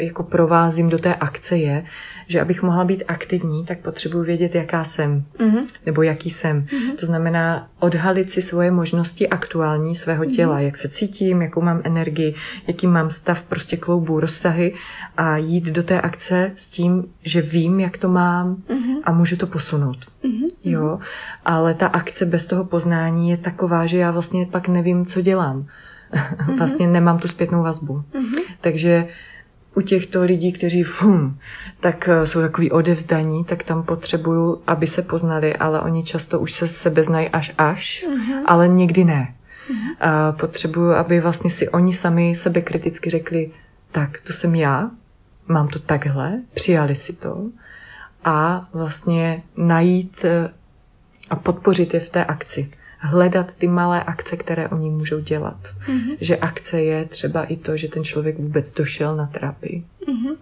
[0.00, 1.84] jako provázím do té akce je,
[2.26, 5.66] že abych mohla být aktivní, tak potřebuji vědět, jaká jsem, mm-hmm.
[5.86, 6.62] nebo jaký jsem.
[6.62, 6.94] Mm-hmm.
[6.94, 10.36] To znamená odhalit si svoje možnosti aktuální svého mm-hmm.
[10.36, 12.34] těla, jak se cítím, jakou mám energii,
[12.66, 14.74] jaký mám stav, prostě kloubů, rozsahy
[15.16, 19.00] a jít do té akce s tím, že vím, jak to mám mm-hmm.
[19.04, 19.98] a můžu to posunout.
[20.24, 20.48] Mm-hmm.
[20.64, 20.98] Jo,
[21.44, 25.66] ale ta akce bez toho poznání je taková, že já vlastně pak nevím, co dělám.
[26.12, 26.56] Mm-hmm.
[26.58, 28.02] vlastně nemám tu zpětnou vazbu.
[28.12, 28.40] Mm-hmm.
[28.60, 29.08] Takže
[29.74, 31.38] u těchto lidí, kteří fum,
[31.80, 36.52] tak eh, jsou takový odevzdaní, tak tam potřebuju, aby se poznali, ale oni často už
[36.52, 38.42] se sebe znají až až, mm-hmm.
[38.46, 39.34] ale někdy ne.
[39.70, 39.96] Mm-hmm.
[40.00, 43.50] A potřebuju, aby vlastně si oni sami sebe kriticky řekli,
[43.92, 44.90] tak to jsem já,
[45.48, 47.46] mám to takhle, přijali si to
[48.24, 50.50] a vlastně najít eh,
[51.30, 52.70] a podpořit je v té akci
[53.00, 55.74] hledat ty malé akce, které oni můžou dělat.
[55.86, 56.16] Mm-hmm.
[56.20, 59.84] Že akce je třeba i to, že ten člověk vůbec došel na terapii.
[60.06, 60.36] Mm-hmm.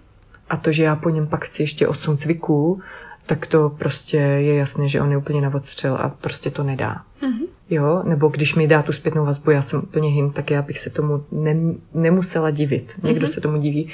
[0.51, 2.81] A to, že já po něm pak chci ještě osm cviků,
[3.27, 7.03] tak to prostě je jasné, že on je úplně na odstřel a prostě to nedá.
[7.23, 7.47] Mm-hmm.
[7.71, 10.79] Jo, nebo když mi dá tu zpětnou vazbu, já jsem úplně hin, tak já bych
[10.79, 11.57] se tomu ne,
[11.95, 12.95] nemusela divit.
[13.03, 13.31] Někdo mm-hmm.
[13.31, 13.89] se tomu diví,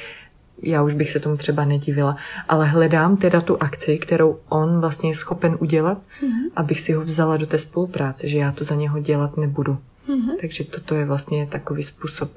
[0.64, 2.16] já už bych se tomu třeba nedivila,
[2.48, 6.50] ale hledám teda tu akci, kterou on vlastně je schopen udělat, mm-hmm.
[6.56, 9.78] abych si ho vzala do té spolupráce, že já to za něho dělat nebudu.
[10.08, 10.36] Mm-hmm.
[10.40, 12.30] Takže toto je vlastně takový způsob,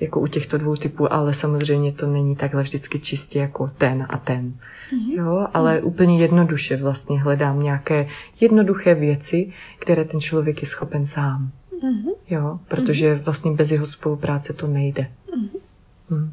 [0.00, 4.18] jako u těchto dvou typů, ale samozřejmě to není takhle vždycky čistě jako ten a
[4.18, 4.52] ten.
[4.92, 5.16] Mm-hmm.
[5.16, 5.86] Jo, ale mm-hmm.
[5.86, 8.06] úplně jednoduše vlastně hledám nějaké
[8.40, 11.50] jednoduché věci, které ten člověk je schopen sám.
[11.82, 12.12] Mm-hmm.
[12.30, 13.22] Jo, protože mm-hmm.
[13.22, 15.02] vlastně bez jeho spolupráce to nejde.
[15.02, 15.60] Mm-hmm.
[16.10, 16.30] Mm.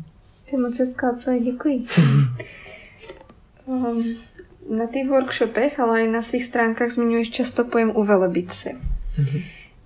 [0.50, 1.86] To je moc hezká odpověď, děkuji.
[3.66, 4.04] um,
[4.70, 8.70] na těch workshopech, ale i na svých stránkách zmiňuješ často pojem uvelebit se.
[8.70, 9.44] Mm-hmm.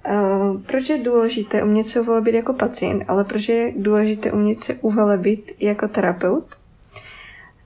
[0.09, 4.73] Uh, proč je důležité umět se uvelebit jako pacient, ale proč je důležité umět se
[4.73, 6.55] uvelebit jako terapeut?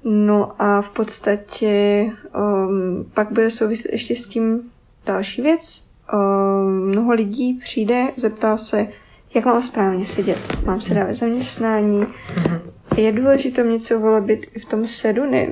[0.03, 4.61] No a v podstatě um, pak bude souviset ještě s tím
[5.05, 5.83] další věc.
[6.13, 8.87] Um, mnoho lidí přijde, zeptá se,
[9.35, 10.65] jak mám správně sedět.
[10.65, 12.72] Mám se dávat zaměstnání, mm-hmm.
[12.97, 15.25] Je důležité mít se uvolebit v tom sedu?
[15.29, 15.47] Ne,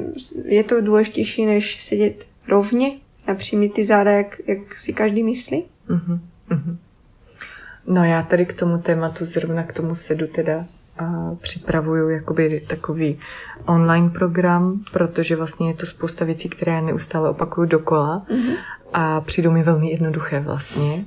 [0.45, 2.91] je to důležitější, než sedět rovně
[3.27, 5.65] a přijmít ty záda, jak, jak si každý myslí?
[5.89, 6.19] Uh-huh,
[6.49, 6.75] uh-huh.
[7.87, 10.65] No já tady k tomu tématu, zrovna k tomu sedu teda
[10.99, 13.19] a připravuju jakoby takový
[13.65, 18.55] online program, protože vlastně je to spousta věcí, které já neustále opakuju dokola uh-huh.
[18.93, 21.05] a přijdou mi velmi jednoduché vlastně.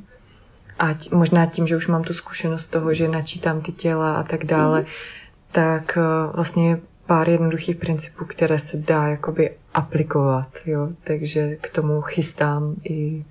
[0.78, 4.22] A t- možná tím, že už mám tu zkušenost toho, že načítám ty těla a
[4.22, 5.23] tak dále, uh-huh
[5.54, 12.00] tak eh, vlastně pár jednoduchých principů, které se dá jakoby aplikovat, jo, takže k tomu
[12.00, 13.24] chystám i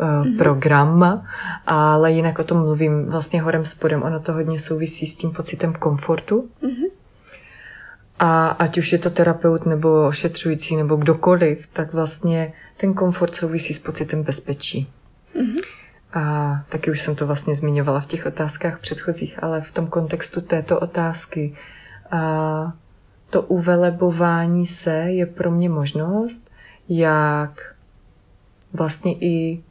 [0.00, 1.24] uh, program,
[1.66, 5.72] ale jinak o tom mluvím vlastně horem spodem, ono to hodně souvisí s tím pocitem
[5.72, 6.48] komfortu.
[6.62, 6.90] Mm-hmm.
[8.18, 13.74] A ať už je to terapeut nebo ošetřující nebo kdokoliv, tak vlastně ten komfort souvisí
[13.74, 14.88] s pocitem bezpečí.
[15.36, 15.77] Mm-hmm.
[16.12, 20.40] A taky už jsem to vlastně zmiňovala v těch otázkách předchozích, ale v tom kontextu
[20.40, 21.54] této otázky.
[22.10, 22.72] A
[23.30, 26.50] to uvelebování se je pro mě možnost,
[26.88, 27.74] jak
[28.72, 29.62] vlastně i,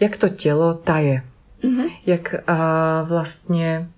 [0.00, 1.22] jak to tělo taje.
[1.62, 1.90] Mm-hmm.
[2.06, 3.88] Jak a vlastně,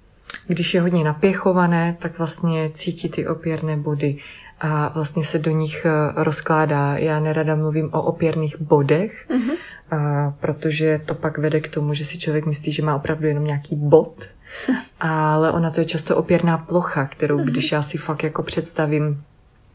[0.47, 4.17] když je hodně napěchované, tak vlastně cítí ty opěrné body
[4.61, 5.87] a vlastně se do nich
[6.17, 6.97] rozkládá.
[6.97, 9.57] Já nerada mluvím o opěrných bodech, mm-hmm
[9.91, 13.45] a protože to pak vede k tomu, že si člověk myslí, že má opravdu jenom
[13.45, 14.29] nějaký bod,
[15.01, 17.47] ale ona to je často opěrná plocha, kterou mhm.
[17.47, 19.23] když já si fakt jako představím,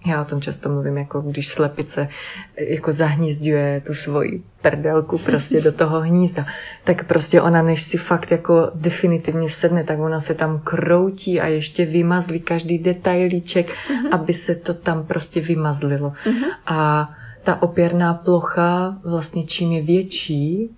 [0.05, 2.09] já o tom často mluvím, jako když slepice
[2.57, 6.45] jako zahnízduje tu svoji prdelku prostě do toho hnízda,
[6.83, 11.47] tak prostě ona, než si fakt jako definitivně sedne, tak ona se tam kroutí a
[11.47, 14.07] ještě vymazlí každý detailíček, uh-huh.
[14.11, 16.13] aby se to tam prostě vymazlilo.
[16.25, 16.51] Uh-huh.
[16.65, 17.09] A
[17.43, 20.69] ta opěrná plocha vlastně čím je větší,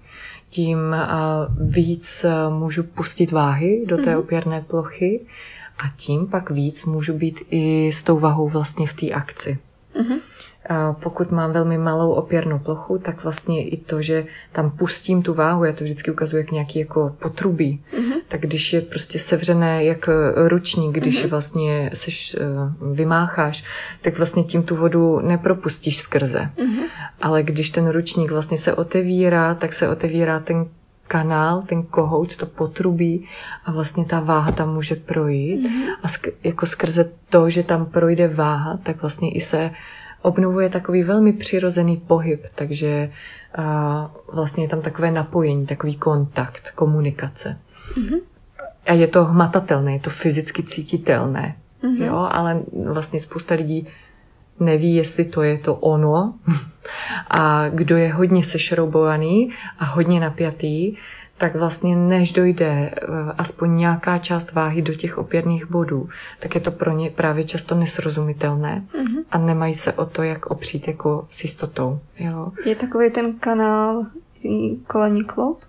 [0.54, 0.96] tím
[1.60, 4.20] víc můžu pustit váhy do té mhm.
[4.20, 5.26] opěrné plochy
[5.84, 9.58] a tím pak víc můžu být i s tou vahou vlastně v té akci.
[9.96, 10.20] Mm-hmm.
[10.70, 15.34] A pokud mám velmi malou opěrnou plochu, tak vlastně i to, že tam pustím tu
[15.34, 18.14] váhu, já to vždycky ukazuji jak nějaký jako potrubí, mm-hmm.
[18.28, 21.30] tak když je prostě sevřené jak ručník, když mm-hmm.
[21.30, 22.36] vlastně seš,
[22.82, 23.64] uh, vymácháš,
[24.02, 26.50] tak vlastně tím tu vodu nepropustíš skrze.
[26.58, 26.84] Mm-hmm.
[27.22, 30.66] Ale když ten ručník vlastně se otevírá, tak se otevírá ten
[31.08, 33.28] kanál, ten kohout, to potrubí
[33.66, 35.68] a vlastně ta váha tam může projít.
[35.68, 35.96] Mm-hmm.
[36.04, 39.72] A sk- jako skrze to, že tam projde váha, tak vlastně i se
[40.22, 43.12] obnovuje takový velmi přirozený pohyb, takže
[43.56, 47.58] a vlastně je tam takové napojení, takový kontakt, komunikace.
[47.98, 48.20] Mm-hmm.
[48.86, 52.04] A je to hmatatelné, je to fyzicky cítitelné, mm-hmm.
[52.04, 52.60] jo, ale
[52.92, 53.88] vlastně spousta lidí
[54.66, 56.34] neví, jestli to je to ono.
[57.30, 59.50] A kdo je hodně sešroubovaný
[59.80, 60.96] a hodně napjatý,
[61.38, 63.08] tak vlastně než dojde eh,
[63.38, 66.10] aspoň nějaká část váhy do těch opěrných bodů,
[66.40, 69.24] tak je to pro ně právě často nesrozumitelné mm-hmm.
[69.32, 72.00] a nemají se o to, jak opřít jako s jistotou.
[72.20, 72.52] Jo.
[72.66, 74.06] Je takový ten kanál
[74.88, 75.60] kolení kloup?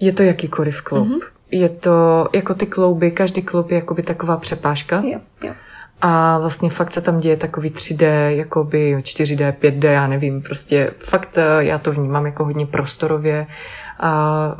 [0.00, 1.08] Je to jakýkoliv kloup.
[1.08, 1.26] Mm-hmm.
[1.50, 5.02] Je to jako ty klouby, každý kloub je jakoby taková přepážka.
[5.04, 5.54] Jo, jo.
[6.00, 11.38] A vlastně fakt se tam děje takový 3D, jakoby 4D, 5D, já nevím, prostě fakt
[11.38, 13.46] eh, já to vnímám jako hodně prostorově
[14.00, 14.56] a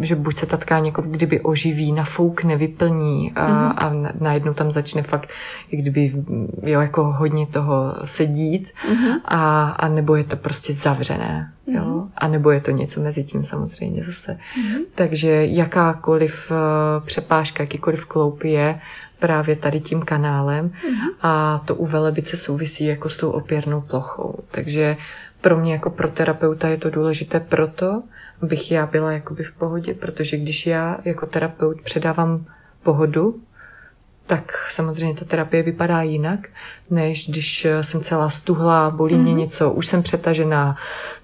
[0.00, 3.74] že buď se ta tkáň jako kdyby oživí, nafoukne, vyplní a, mm-hmm.
[3.76, 5.32] a najednou tam začne fakt,
[5.72, 6.12] jak kdyby
[6.62, 9.20] jo, jako hodně toho sedít mm-hmm.
[9.24, 11.76] a, a nebo je to prostě zavřené, mm-hmm.
[11.76, 14.32] jo, a nebo je to něco mezi tím samozřejmě zase.
[14.32, 14.80] Mm-hmm.
[14.94, 18.80] Takže jakákoliv uh, přepážka, jakýkoliv kloup je
[19.18, 21.14] právě tady tím kanálem mm-hmm.
[21.22, 24.38] a to u velebice souvisí jako s tou opěrnou plochou.
[24.50, 24.96] Takže
[25.40, 28.02] pro mě jako pro terapeuta je to důležité proto,
[28.42, 32.44] abych já byla jakoby v pohodě, protože když já jako terapeut předávám
[32.82, 33.40] pohodu,
[34.26, 36.48] tak samozřejmě ta terapie vypadá jinak,
[36.90, 39.22] než když jsem celá stuhlá, bolí mm-hmm.
[39.22, 39.40] mě mhm.
[39.40, 40.76] něco, už jsem přetažená,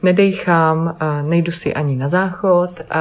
[0.02, 3.00] nedejchám, a nejdu si ani na záchod a,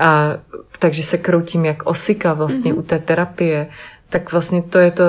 [0.00, 0.36] a
[0.82, 2.78] takže se kroutím jak osika vlastně mm-hmm.
[2.78, 3.66] u té terapie,
[4.08, 5.04] tak vlastně to je to,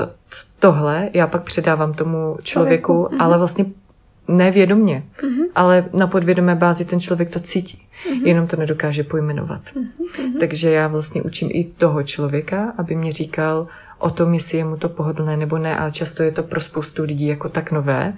[0.59, 2.93] tohle já pak předávám tomu člověku, člověku.
[2.93, 3.23] Mm-hmm.
[3.23, 3.65] ale vlastně
[4.27, 5.45] nevědomně, mm-hmm.
[5.55, 8.27] ale na podvědomé bázi ten člověk to cítí, mm-hmm.
[8.27, 9.61] jenom to nedokáže pojmenovat.
[9.61, 10.39] Mm-hmm.
[10.39, 13.67] Takže já vlastně učím i toho člověka, aby mě říkal
[13.99, 17.03] o tom, jestli je mu to pohodlné nebo ne, ale často je to pro spoustu
[17.03, 18.13] lidí jako tak nové,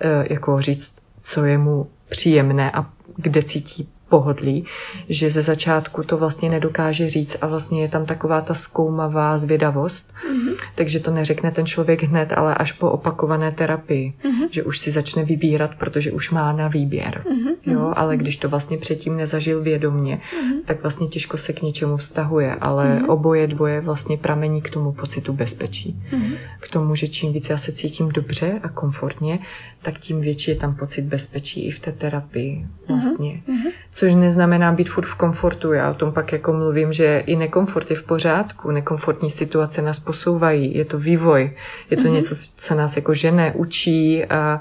[0.00, 2.86] eh, jako říct, co je mu příjemné a
[3.16, 4.64] kde cítí pohodlí,
[5.08, 10.12] že ze začátku to vlastně nedokáže říct a vlastně je tam taková ta zkoumavá zvědavost,
[10.12, 10.54] mm-hmm.
[10.74, 14.48] takže to neřekne ten člověk hned, ale až po opakované terapii, mm-hmm.
[14.50, 17.24] že už si začne vybírat, protože už má na výběr.
[17.24, 17.54] Mm-hmm.
[17.66, 20.60] Jo, ale když to vlastně předtím nezažil vědomně, mm-hmm.
[20.64, 23.10] tak vlastně těžko se k něčemu vztahuje, ale mm-hmm.
[23.10, 26.02] oboje dvoje vlastně pramení k tomu pocitu bezpečí.
[26.12, 26.34] Mm-hmm.
[26.60, 29.38] K tomu, že čím víc já se cítím dobře a komfortně,
[29.82, 33.42] tak tím větší je tam pocit bezpečí i v té terapii vlastně.
[33.48, 33.70] Mm-hmm
[34.00, 35.72] což neznamená být furt v komfortu.
[35.72, 40.00] Já o tom pak jako mluvím, že i nekomfort je v pořádku, nekomfortní situace nás
[40.00, 41.52] posouvají, je to vývoj,
[41.90, 42.12] je to mm-hmm.
[42.12, 44.60] něco, co nás jako žene, učí, a,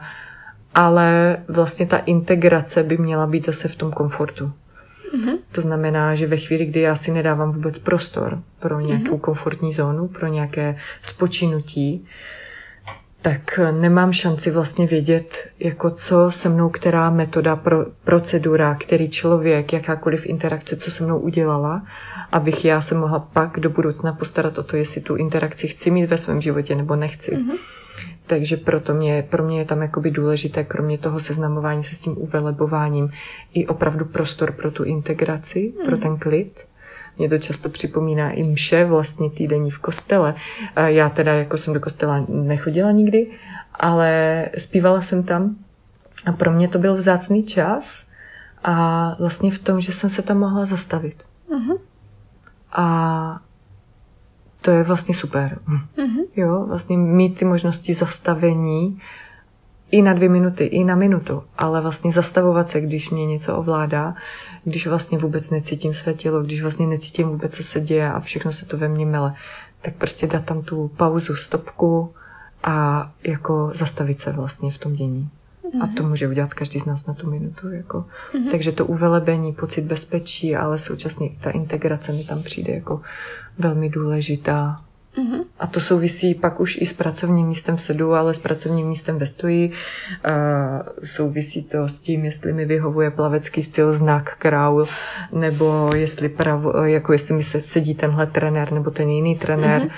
[0.75, 4.51] ale vlastně ta integrace by měla být zase v tom komfortu.
[5.15, 5.37] Mm-hmm.
[5.51, 9.19] To znamená, že ve chvíli, kdy já si nedávám vůbec prostor pro nějakou mm-hmm.
[9.19, 12.05] komfortní zónu, pro nějaké spočinutí,
[13.21, 19.73] tak nemám šanci vlastně vědět, jako co se mnou, která metoda, pro, procedura, který člověk,
[19.73, 21.83] jakákoliv interakce, co se mnou udělala,
[22.31, 26.05] abych já se mohla pak do budoucna postarat o to, jestli tu interakci chci mít
[26.05, 27.31] ve svém životě nebo nechci.
[27.31, 27.57] Mm-hmm.
[28.27, 32.17] Takže proto mě, pro mě je tam jakoby důležité, kromě toho seznamování se s tím
[32.17, 33.09] uvelebováním,
[33.53, 35.85] i opravdu prostor pro tu integraci, mm-hmm.
[35.85, 36.65] pro ten klid
[37.19, 40.35] mě to často připomíná i mše vlastně týdenní v kostele.
[40.85, 43.27] Já teda jako jsem do kostela nechodila nikdy,
[43.73, 45.55] ale zpívala jsem tam
[46.25, 48.05] a pro mě to byl vzácný čas
[48.63, 51.23] a vlastně v tom, že jsem se tam mohla zastavit.
[51.49, 51.79] Uh-huh.
[52.71, 53.39] A
[54.61, 55.59] to je vlastně super.
[55.97, 56.25] Uh-huh.
[56.35, 58.99] Jo, vlastně mít ty možnosti zastavení
[59.91, 64.15] i na dvě minuty, i na minutu, ale vlastně zastavovat se, když mě něco ovládá,
[64.63, 68.51] když vlastně vůbec necítím své tělo, když vlastně necítím vůbec, co se děje a všechno
[68.51, 69.33] se to ve mně mele,
[69.81, 72.13] tak prostě dát tam tu pauzu, stopku
[72.63, 75.29] a jako zastavit se vlastně v tom dění.
[75.63, 75.83] Mm-hmm.
[75.83, 77.71] A to může udělat každý z nás na tu minutu.
[77.71, 78.05] Jako.
[78.33, 78.51] Mm-hmm.
[78.51, 83.01] Takže to uvelebení, pocit bezpečí, ale současně i ta integrace mi tam přijde jako
[83.57, 84.81] velmi důležitá.
[85.17, 85.43] Mm-hmm.
[85.59, 89.17] A to souvisí pak už i s pracovním místem v sedu, ale s pracovním místem
[89.17, 89.69] ve stoji.
[89.69, 89.73] Uh,
[91.03, 94.85] souvisí to s tím, jestli mi vyhovuje plavecký styl znak kraul,
[95.31, 99.81] nebo jestli, pravo, jako jestli mi se sedí tenhle trenér nebo ten jiný trenér.
[99.81, 99.91] Mm-hmm.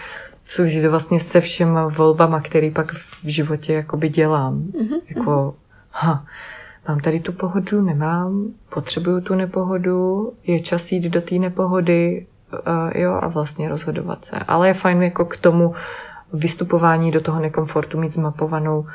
[0.47, 4.63] Souvisí to vlastně se všema volbama, který pak v životě jakoby dělám.
[4.63, 5.01] Mm-hmm.
[5.15, 5.55] Jako,
[5.91, 6.25] ha,
[6.87, 12.25] mám tady tu pohodu, nemám, potřebuju tu nepohodu, je čas jít do té nepohody,
[12.95, 14.35] jo, a vlastně rozhodovat se.
[14.35, 15.75] Ale je fajn jako k tomu
[16.33, 18.85] vystupování do toho nekomfortu mít zmapovanou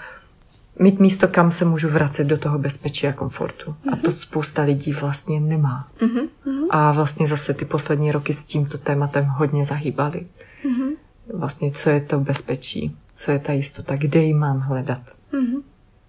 [0.79, 3.71] mít místo, kam se můžu vracet do toho bezpečí a komfortu.
[3.71, 3.93] Mm-hmm.
[3.93, 5.89] A to spousta lidí vlastně nemá.
[5.99, 6.29] Mm-hmm.
[6.71, 10.27] A vlastně zase ty poslední roky s tímto tématem hodně zahýbali.
[10.65, 10.97] Mm-hmm.
[11.35, 15.03] Vlastně, co je to bezpečí, co je ta jistota, kde ji mám hledat.
[15.33, 15.63] Mm-hmm.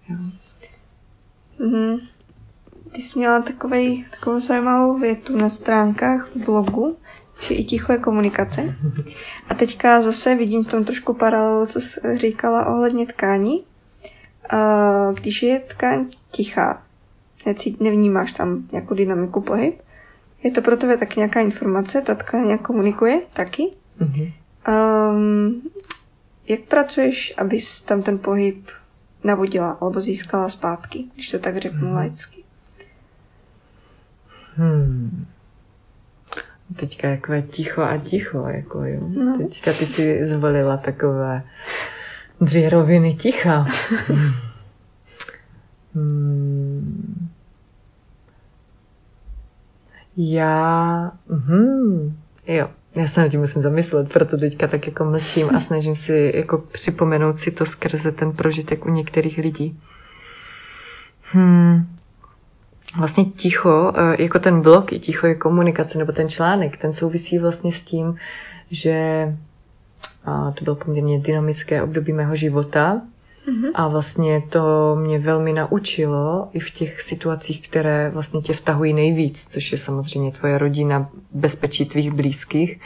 [0.08, 0.16] Jo.
[1.60, 2.00] Mm-hmm.
[2.92, 6.96] Ty jsi měla takovej, takovou zajímavou větu na stránkách v blogu,
[7.40, 8.76] že i ticho je komunikace.
[9.48, 13.64] A teďka zase vidím v tom trošku paralelu, co jsi říkala ohledně tkání.
[15.14, 16.82] Když je tkáň tichá,
[17.46, 19.80] necít, nevnímáš tam nějakou dynamiku pohyb,
[20.42, 23.70] je to pro tebe taky nějaká informace, ta tkáň nějak komunikuje taky.
[24.00, 24.32] Mm-hmm.
[25.12, 25.62] Um,
[26.48, 28.68] jak pracuješ, abys tam ten pohyb
[29.24, 31.94] navodila alebo získala zpátky, když to tak řeknu mm-hmm.
[31.94, 32.44] laicky?
[34.56, 35.26] Hmm.
[36.76, 39.08] Teďka je ticho a ticho, jako jo.
[39.08, 39.38] No.
[39.38, 41.42] Teďka ty si zvolila takové
[42.40, 43.58] dvě roviny ticha.
[45.94, 47.28] hmm.
[50.16, 51.12] Já...
[51.28, 52.16] Hmm.
[52.46, 56.32] Jo, já se na tím musím zamyslet, proto teďka tak jako mlčím a snažím si
[56.34, 59.80] jako připomenout si to skrze ten prožitek u některých lidí.
[61.32, 61.97] Hmm
[62.96, 67.38] vlastně ticho, eh, jako ten blok i ticho je komunikace, nebo ten článek, ten souvisí
[67.38, 68.16] vlastně s tím,
[68.70, 69.28] že
[70.24, 73.00] a to bylo poměrně dynamické období mého života
[73.48, 73.70] mm-hmm.
[73.74, 79.46] a vlastně to mě velmi naučilo i v těch situacích, které vlastně tě vtahují nejvíc,
[79.46, 82.80] což je samozřejmě tvoje rodina, bezpečí tvých blízkých,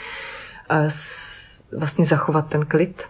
[0.68, 0.82] a
[1.76, 3.02] vlastně zachovat ten klid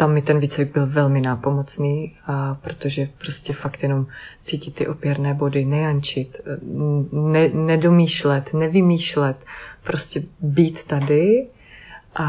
[0.00, 4.06] tam mi ten výcvik byl velmi nápomocný, a protože prostě fakt jenom
[4.42, 6.40] cítit ty opěrné body, nejančit,
[7.12, 9.44] ne, nedomýšlet, nevymýšlet,
[9.82, 11.46] prostě být tady
[12.14, 12.24] a,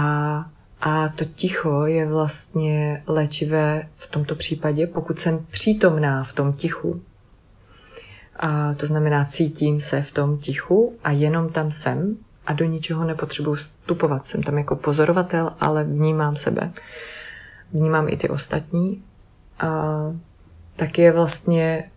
[0.82, 7.02] a to ticho je vlastně léčivé v tomto případě, pokud jsem přítomná v tom tichu.
[8.36, 13.04] A to znamená, cítím se v tom tichu a jenom tam jsem a do ničeho
[13.04, 14.26] nepotřebuji vstupovat.
[14.26, 16.72] Jsem tam jako pozorovatel, ale vnímám sebe
[17.74, 19.04] vnímám i ty ostatní.
[19.60, 19.92] A
[20.76, 21.92] taky je vlastně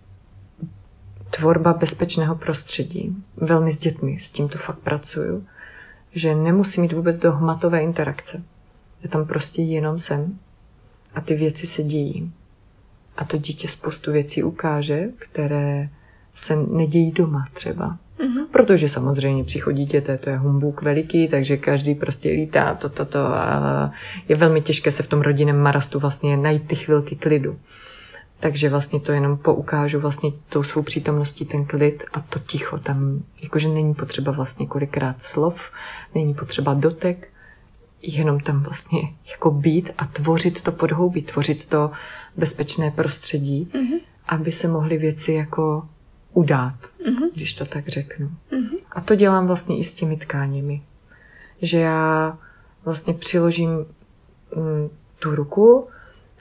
[1.30, 3.16] tvorba bezpečného prostředí.
[3.36, 5.46] Velmi s dětmi, s tím to fakt pracuju.
[6.12, 8.42] Že nemusí mít vůbec do hmatové interakce.
[9.02, 10.38] Je tam prostě jenom jsem
[11.14, 12.32] a ty věci se dějí.
[13.16, 15.88] A to dítě spoustu věcí ukáže, které
[16.34, 17.98] se nedějí doma třeba.
[18.18, 18.46] Mm-hmm.
[18.50, 23.18] Protože samozřejmě přichodí dítěte, to je humbuk veliký, takže každý prostě lítá to, to, to
[23.18, 23.92] a
[24.28, 27.58] je velmi těžké se v tom rodinném marastu vlastně najít ty chvilky klidu.
[28.40, 33.22] Takže vlastně to jenom poukážu vlastně tou svou přítomností ten klid a to ticho tam,
[33.42, 35.70] jakože není potřeba vlastně kolikrát slov,
[36.14, 37.28] není potřeba dotek,
[38.02, 39.00] jenom tam vlastně
[39.30, 41.90] jako být a tvořit to podhoubí, tvořit to
[42.36, 44.00] bezpečné prostředí, mm-hmm.
[44.28, 45.88] aby se mohly věci jako
[46.34, 47.28] udát, mm-hmm.
[47.34, 48.30] když to tak řeknu.
[48.52, 48.78] Mm-hmm.
[48.92, 50.82] A to dělám vlastně i s těmi tkáněmi.
[51.62, 52.38] Že já
[52.84, 55.88] vlastně přiložím mm, tu ruku,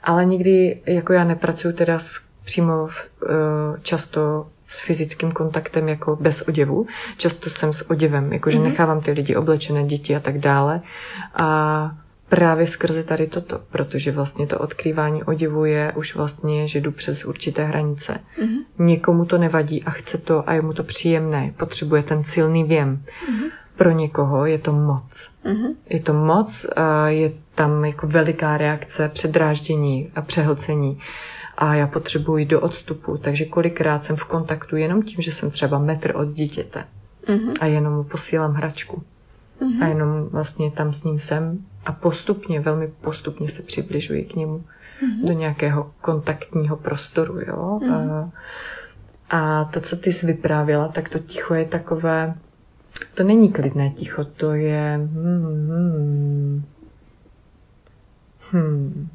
[0.02, 3.28] ale nikdy, jako já nepracuju teda s, přímo v, uh,
[3.82, 6.86] často s fyzickým kontaktem jako bez oděvu.
[7.16, 8.62] Často jsem s oděvem, jakože mm-hmm.
[8.62, 10.80] nechávám ty lidi oblečené, děti a tak dále.
[11.34, 11.98] A
[12.34, 17.24] právě skrze tady toto, protože vlastně to odkrývání oděvu je už vlastně, že jdu přes
[17.24, 18.20] určité hranice.
[18.42, 18.58] Mm-hmm.
[18.78, 23.02] Někomu to nevadí a chce to a je mu to příjemné, potřebuje ten silný věm.
[23.06, 23.50] Mm-hmm.
[23.76, 25.30] Pro někoho je to moc.
[25.44, 25.74] Mm-hmm.
[25.88, 30.98] Je to moc, a je tam jako veliká reakce, předráždění a přehlcení
[31.58, 35.78] a já potřebuji do odstupu, takže kolikrát jsem v kontaktu jenom tím, že jsem třeba
[35.78, 36.84] metr od dítěte
[37.26, 37.52] mm-hmm.
[37.60, 39.02] a jenom mu posílám hračku.
[39.62, 39.84] Mm-hmm.
[39.84, 44.58] A jenom vlastně tam s ním jsem a postupně, velmi postupně se přibližuji k němu
[44.58, 45.26] mm-hmm.
[45.26, 47.78] do nějakého kontaktního prostoru, jo.
[47.82, 48.30] Mm-hmm.
[49.30, 52.34] A, a to, co ty jsi vyprávěla, tak to ticho je takové,
[53.14, 56.64] to není klidné ticho, to je hmm, hmm,
[58.50, 59.08] hmm.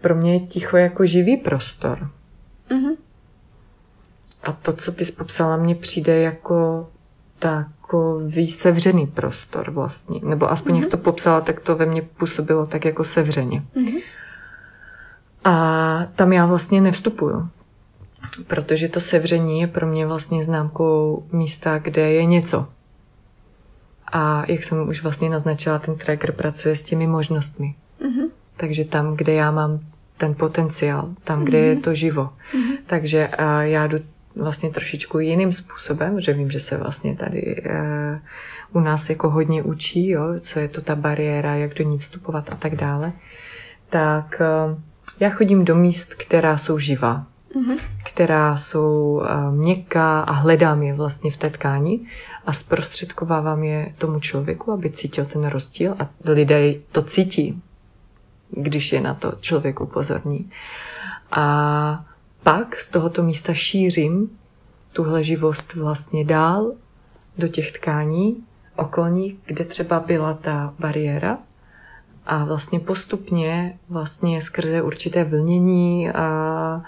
[0.00, 2.10] Pro mě je ticho jako živý prostor.
[2.70, 2.96] Mm-hmm.
[4.42, 6.88] A to, co ty jsi popsala, mně přijde jako
[7.38, 10.20] tak takový sevřený prostor vlastně.
[10.24, 10.80] Nebo aspoň mm-hmm.
[10.80, 13.62] jak to popsala, tak to ve mně působilo tak jako sevřeně.
[13.76, 14.02] Mm-hmm.
[15.44, 17.48] A tam já vlastně nevstupuju.
[18.46, 22.68] Protože to sevření je pro mě vlastně známkou místa, kde je něco.
[24.12, 27.74] A jak jsem už vlastně naznačila, ten tracker pracuje s těmi možnostmi.
[28.00, 28.28] Mm-hmm.
[28.56, 29.80] Takže tam, kde já mám
[30.16, 31.68] ten potenciál, tam, kde mm-hmm.
[31.68, 32.30] je to živo.
[32.52, 32.76] Mm-hmm.
[32.86, 33.98] Takže a já jdu
[34.36, 38.18] vlastně trošičku jiným způsobem, že vím, že se vlastně tady uh,
[38.72, 42.52] u nás jako hodně učí, jo, co je to ta bariéra, jak do ní vstupovat
[42.52, 43.12] a tak dále,
[43.90, 44.78] tak uh,
[45.20, 47.26] já chodím do míst, která jsou živá,
[47.56, 47.78] mm-hmm.
[48.04, 52.00] která jsou uh, měkká a hledám je vlastně v té tkáni
[52.46, 57.62] a zprostředkovávám je tomu člověku, aby cítil ten rozdíl a lidé to cítí,
[58.50, 60.50] když je na to člověk upozorní.
[61.30, 62.04] A
[62.44, 64.30] pak z tohoto místa šířím
[64.92, 66.72] tuhle živost vlastně dál
[67.38, 68.44] do těch tkání
[68.76, 71.38] okolních, kde třeba byla ta bariéra
[72.26, 76.82] a vlastně postupně vlastně skrze určité vlnění, a,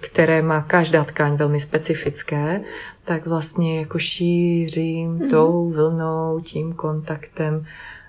[0.00, 2.60] které má každá tkáň velmi specifické,
[3.04, 5.30] tak vlastně jako šířím mm-hmm.
[5.30, 7.66] tou vlnou, tím kontaktem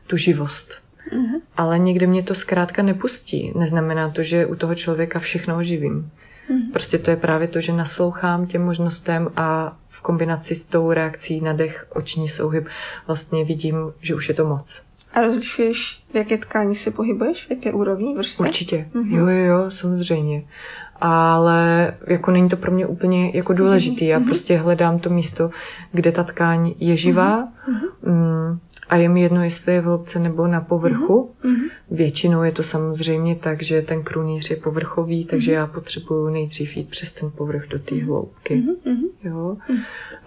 [0.07, 0.83] tu živost.
[1.11, 1.41] Mm-hmm.
[1.57, 3.53] Ale někdy mě to zkrátka nepustí.
[3.55, 6.11] Neznamená to, že u toho člověka všechno oživím.
[6.49, 6.71] Mm-hmm.
[6.71, 11.41] Prostě to je právě to, že naslouchám těm možnostem a v kombinaci s tou reakcí
[11.41, 12.67] na dech, oční souhyb
[13.07, 14.81] vlastně vidím, že už je to moc.
[15.13, 18.47] A rozlišuješ, v jaké tkání se pohybuješ, v jaké úrovni, vrstvě?
[18.47, 19.17] Určitě, mm-hmm.
[19.17, 20.43] jo, jo, jo, samozřejmě.
[21.01, 24.05] Ale jako není to pro mě úplně jako důležitý.
[24.05, 24.25] Já mm-hmm.
[24.25, 25.49] prostě hledám to místo,
[25.91, 27.43] kde ta tkáň je živá.
[27.43, 28.11] Mm-hmm.
[28.11, 28.59] Mm,
[28.89, 31.31] a je mi jedno, jestli je v hloubce nebo na povrchu.
[31.43, 31.69] Mm-hmm.
[31.91, 35.55] Většinou je to samozřejmě tak, že ten krunýř je povrchový, takže mm-hmm.
[35.55, 38.55] já potřebuju nejdřív jít přes ten povrch do té hloubky.
[38.55, 39.03] Mm-hmm.
[39.23, 39.57] Jo?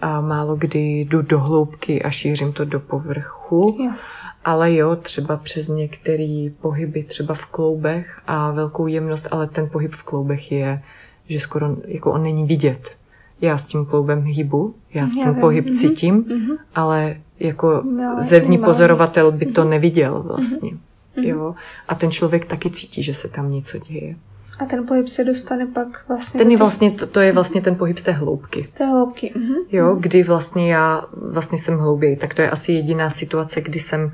[0.01, 3.77] A málo kdy jdu do hloubky a šířím to do povrchu.
[3.79, 3.97] Yeah.
[4.45, 9.91] Ale jo, třeba přes některé pohyby, třeba v kloubech a velkou jemnost, ale ten pohyb
[9.91, 10.83] v kloubech je,
[11.27, 12.97] že skoro jako on není vidět.
[13.41, 15.41] Já s tím kloubem hýbu, já, já ten vím.
[15.41, 15.79] pohyb mm-hmm.
[15.79, 16.57] cítím, mm-hmm.
[16.75, 19.69] ale jako no, zevní pozorovatel by to mhm.
[19.69, 20.71] neviděl vlastně.
[20.71, 21.27] Mm-hmm.
[21.27, 21.55] Jo?
[21.87, 24.15] A ten člověk taky cítí, že se tam něco děje.
[24.59, 26.37] A ten pohyb se dostane pak vlastně...
[26.37, 28.63] Ten je vlastně, to, to je vlastně ten pohyb z té hloubky.
[28.63, 29.33] Z té hloubky.
[29.35, 29.55] Mm-hmm.
[29.71, 32.15] Jo, kdy vlastně já vlastně jsem hlouběji.
[32.15, 34.11] Tak to je asi jediná situace, kdy jsem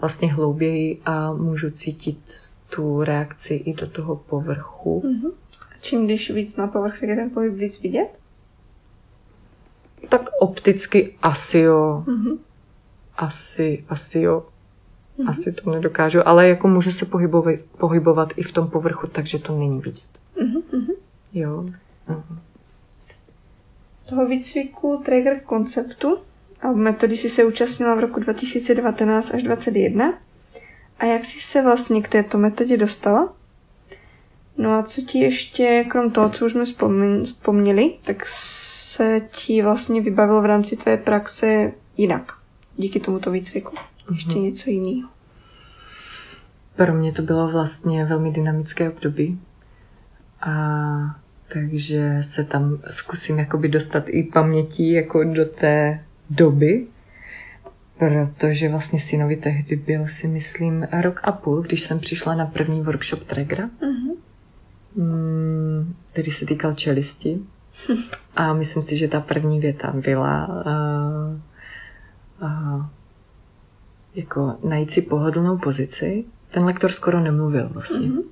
[0.00, 2.18] vlastně hlouběji a můžu cítit
[2.70, 5.02] tu reakci i do toho povrchu.
[5.06, 5.30] Mm-hmm.
[5.60, 8.08] A čím když víc na povrch, tak je ten pohyb víc vidět?
[10.08, 12.04] Tak opticky asi jo.
[12.06, 12.38] Mm-hmm
[13.16, 14.46] asi, asi jo.
[15.18, 15.30] Mm-hmm.
[15.30, 19.58] Asi to nedokážu, ale jako můžu se pohybovat, pohybovat i v tom povrchu, takže to
[19.58, 20.04] není vidět.
[20.36, 20.94] Mm-hmm.
[21.32, 21.64] Jo.
[22.08, 22.38] Mm-hmm.
[24.08, 26.18] Toho výcviku Traeger konceptu
[26.60, 30.18] a metody si se účastnila v roku 2019 až 2021.
[30.98, 33.32] A jak jsi se vlastně k této metodě dostala?
[34.56, 36.64] No a co ti ještě, krom toho, co už jsme
[37.24, 42.43] vzpomněli, tak se ti vlastně vybavilo v rámci tvé praxe jinak?
[42.76, 43.76] Díky tomuto výcviku.
[44.12, 44.42] Ještě mm-hmm.
[44.42, 45.08] něco jiného.
[46.76, 49.40] Pro mě to bylo vlastně velmi dynamické období.
[50.40, 50.54] A
[51.52, 56.86] takže se tam zkusím jakoby dostat i pamětí jako do té doby,
[57.98, 62.82] protože vlastně synovi tehdy byl si myslím rok a půl, když jsem přišla na první
[62.82, 64.16] workshop Tregra, mm-hmm.
[66.12, 67.38] který se týkal čelisti.
[68.36, 71.40] A myslím si, že ta první věta byla uh,
[72.40, 72.90] a
[74.14, 76.24] jako najít si pohodlnou pozici.
[76.48, 78.08] Ten lektor skoro nemluvil vlastně.
[78.08, 78.22] Mm-hmm.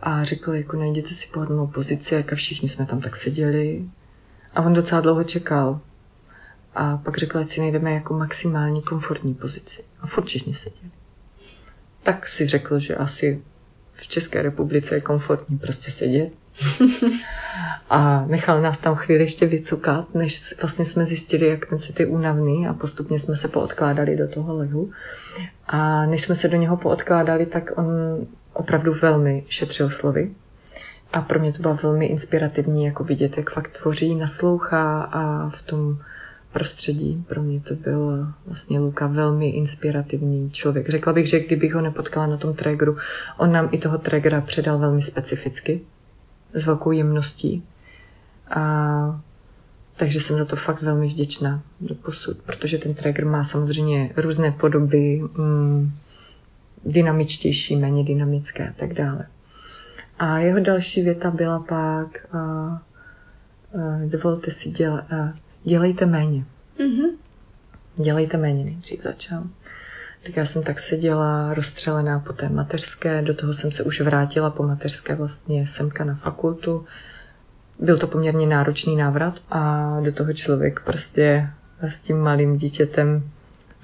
[0.00, 3.84] A řekl, jako najděte si pohodlnou pozici, jak všichni jsme tam tak seděli.
[4.54, 5.80] A on docela dlouho čekal.
[6.74, 9.84] A pak řekl, ať si najdeme jako maximální komfortní pozici.
[10.00, 10.90] A furt všichni seděli.
[12.02, 13.42] Tak si řekl, že asi
[13.92, 16.32] v České republice je komfortní prostě sedět.
[17.90, 22.06] a nechal nás tam chvíli ještě vycukat, než vlastně jsme zjistili, jak ten set je
[22.06, 24.90] únavný a postupně jsme se poodkládali do toho lehu.
[25.66, 27.86] A než jsme se do něho poodkládali, tak on
[28.52, 30.30] opravdu velmi šetřil slovy.
[31.12, 35.62] A pro mě to bylo velmi inspirativní, jako vidět, jak fakt tvoří, naslouchá a v
[35.62, 35.98] tom
[36.52, 37.24] prostředí.
[37.28, 40.88] Pro mě to byl vlastně Luka velmi inspirativní člověk.
[40.88, 42.96] Řekla bych, že kdybych ho nepotkala na tom tregru,
[43.38, 45.80] on nám i toho tregera předal velmi specificky
[46.56, 47.64] s velkou jemností.
[48.50, 49.20] A
[49.96, 54.50] takže jsem za to fakt velmi vděčná do posud, protože ten tracker má samozřejmě různé
[54.50, 55.92] podoby, mm,
[56.84, 59.26] dynamičtější, méně dynamické a tak dále.
[60.18, 62.80] A jeho další věta byla pak, a, a,
[64.04, 65.32] dovolte si, děla, a,
[65.64, 66.44] dělejte méně.
[66.78, 67.10] Mm-hmm.
[68.02, 69.44] Dělejte méně, nejdřív začal.
[70.26, 74.50] Tak já jsem tak seděla rozstřelená po té mateřské, do toho jsem se už vrátila
[74.50, 76.84] po mateřské vlastně semka na fakultu.
[77.78, 81.50] Byl to poměrně náročný návrat a do toho člověk prostě
[81.82, 83.30] s tím malým dítětem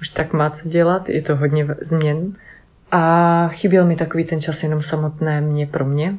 [0.01, 2.35] už tak má co dělat, je to hodně změn.
[2.91, 6.17] A chyběl mi takový ten čas jenom samotné mě pro mě,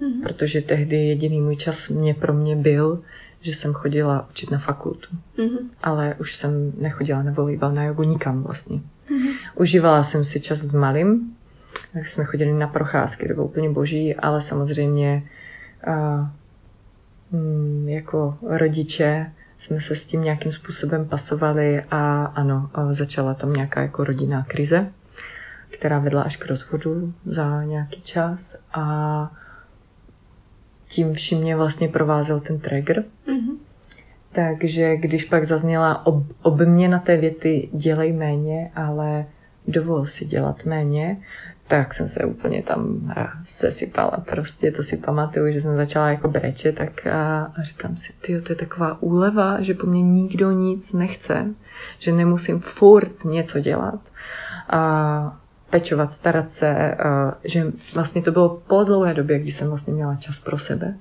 [0.00, 0.22] Mm-hmm.
[0.22, 3.02] Protože tehdy jediný můj čas mě pro mě byl,
[3.40, 5.08] že jsem chodila učit na fakultu.
[5.38, 5.58] Mm-hmm.
[5.82, 8.80] Ale už jsem nechodila na volejbal, na jogu, nikam vlastně.
[9.54, 11.36] Užívala jsem si čas s malým,
[11.92, 15.22] tak jsme chodili na procházky, to bylo úplně boží, ale samozřejmě
[15.86, 16.26] uh,
[17.86, 24.04] jako rodiče jsme se s tím nějakým způsobem pasovali a ano, začala tam nějaká jako
[24.04, 24.92] rodinná krize,
[25.70, 29.32] která vedla až k rozvodu za nějaký čas a
[30.88, 33.04] tím vším mě vlastně provázel ten trigger.
[33.26, 33.56] Mm-hmm.
[34.36, 39.26] Takže když pak zazněla ob, obměna té věty dělej méně, ale
[39.66, 41.16] dovol si dělat méně,
[41.66, 43.12] tak jsem se úplně tam
[43.44, 44.24] sesypala.
[44.30, 48.40] Prostě to si pamatuju, že jsem začala jako brečet tak a, a říkám si, ty
[48.40, 51.46] to je taková úleva, že po mně nikdo nic nechce,
[51.98, 54.12] že nemusím furt něco dělat.
[54.70, 56.96] A pečovat, starat se,
[57.44, 60.94] že vlastně to bylo po dlouhé době, kdy jsem vlastně měla čas pro sebe.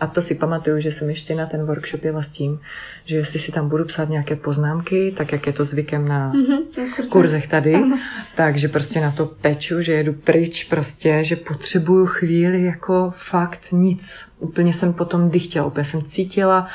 [0.00, 2.60] A to si pamatuju, že jsem ještě na ten workshop jela s tím,
[3.04, 7.08] že jestli si tam budu psát nějaké poznámky, tak jak je to zvykem na mm-hmm,
[7.08, 7.98] kurzech tady, ano.
[8.34, 14.24] takže prostě na to peču, že jedu pryč prostě, že potřebuju chvíli jako fakt nic.
[14.38, 16.66] Úplně jsem potom dychtěla, úplně jsem cítila,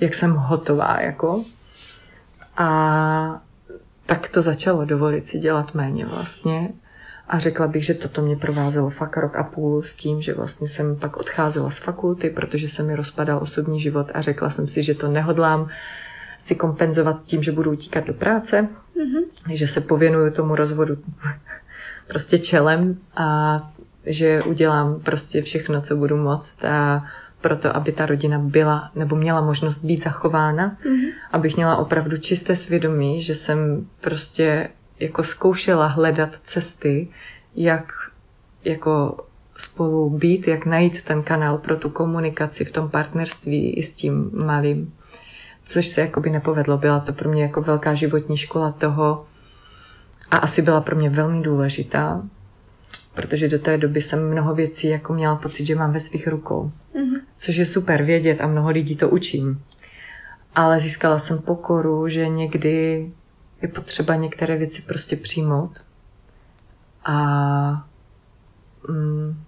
[0.00, 1.44] jak jsem hotová, jako.
[2.56, 3.40] A
[4.06, 6.68] tak to začalo dovolit si dělat méně vlastně.
[7.28, 10.68] A řekla bych, že toto mě provázelo fakt rok a půl s tím, že vlastně
[10.68, 14.82] jsem pak odcházela z fakulty, protože se mi rozpadal osobní život a řekla jsem si,
[14.82, 15.68] že to nehodlám
[16.38, 19.54] si kompenzovat tím, že budu utíkat do práce, mm-hmm.
[19.54, 20.96] že se pověnuju tomu rozvodu
[22.08, 23.60] prostě čelem a
[24.06, 27.04] že udělám prostě všechno, co budu moct a
[27.40, 31.12] proto, aby ta rodina byla nebo měla možnost být zachována, mm-hmm.
[31.32, 34.68] abych měla opravdu čisté svědomí, že jsem prostě
[35.00, 37.08] jako zkoušela hledat cesty,
[37.54, 37.92] jak
[38.64, 39.16] jako
[39.58, 44.30] spolu být, jak najít ten kanál pro tu komunikaci v tom partnerství i s tím
[44.34, 44.94] malým.
[45.64, 46.78] Což se jakoby nepovedlo.
[46.78, 49.26] Byla to pro mě jako velká životní škola toho
[50.30, 52.22] a asi byla pro mě velmi důležitá,
[53.14, 56.70] protože do té doby jsem mnoho věcí jako měla pocit, že mám ve svých rukou.
[56.94, 57.20] Mm-hmm.
[57.38, 59.62] Což je super vědět a mnoho lidí to učím.
[60.54, 63.10] Ale získala jsem pokoru, že někdy
[63.62, 65.84] je potřeba některé věci prostě přijmout
[67.04, 67.88] a
[68.88, 69.42] mm,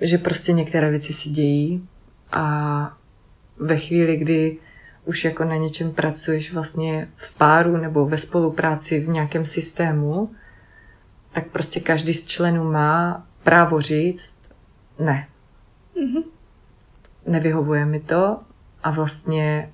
[0.00, 1.88] že prostě některé věci se dějí
[2.32, 2.96] a
[3.56, 4.58] ve chvíli, kdy
[5.04, 10.30] už jako na něčem pracuješ vlastně v páru nebo ve spolupráci v nějakém systému,
[11.32, 14.50] tak prostě každý z členů má právo říct
[14.98, 15.28] ne.
[15.96, 16.24] Mm-hmm.
[17.26, 18.40] Nevyhovuje mi to
[18.82, 19.72] a vlastně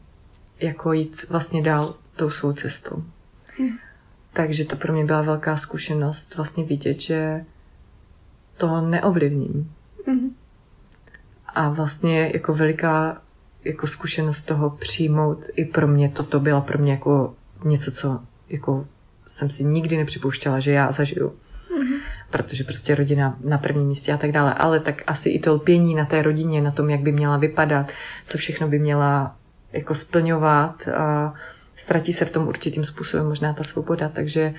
[0.61, 3.05] jako jít vlastně dál tou svou cestou.
[3.59, 3.79] Hmm.
[4.33, 7.45] Takže to pro mě byla velká zkušenost vlastně vidět, že
[8.57, 9.73] to neovlivním.
[10.07, 10.37] Hmm.
[11.47, 13.23] A vlastně jako veliká
[13.65, 18.87] jako zkušenost toho přijmout i pro mě, toto byla pro mě jako něco, co jako
[19.27, 21.29] jsem si nikdy nepřipouštěla, že já zažiju.
[21.29, 22.01] Mm-hmm.
[22.31, 24.55] Protože prostě rodina na prvním místě a tak dále.
[24.55, 27.93] Ale tak asi i to lpění na té rodině, na tom, jak by měla vypadat,
[28.25, 29.37] co všechno by měla
[29.73, 30.89] jako splňovat.
[30.89, 31.35] A
[31.81, 34.55] ztratí se v tom určitým způsobem možná ta svoboda, takže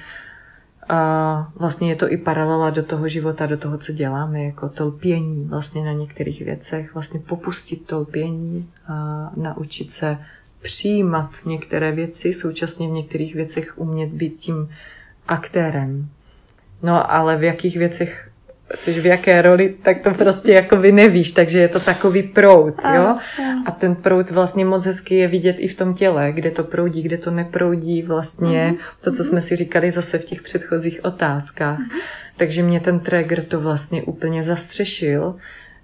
[0.89, 4.86] a vlastně je to i paralela do toho života, do toho, co děláme, jako to
[4.86, 10.17] lpění vlastně na některých věcech, vlastně popustit to lpění a naučit se
[10.61, 14.69] přijímat některé věci, současně v některých věcech umět být tím
[15.28, 16.09] aktérem.
[16.84, 18.30] No ale v jakých věcech
[18.76, 22.76] jsi v jaké roli, tak to prostě jako vy nevíš, takže je to takový prout,
[22.95, 23.17] jo?
[23.65, 27.01] A ten prout vlastně moc hezky je vidět i v tom těle, kde to proudí,
[27.01, 31.80] kde to neproudí vlastně, to, co jsme si říkali zase v těch předchozích otázkách.
[32.38, 35.36] Takže mě ten trigger to vlastně úplně zastřešil,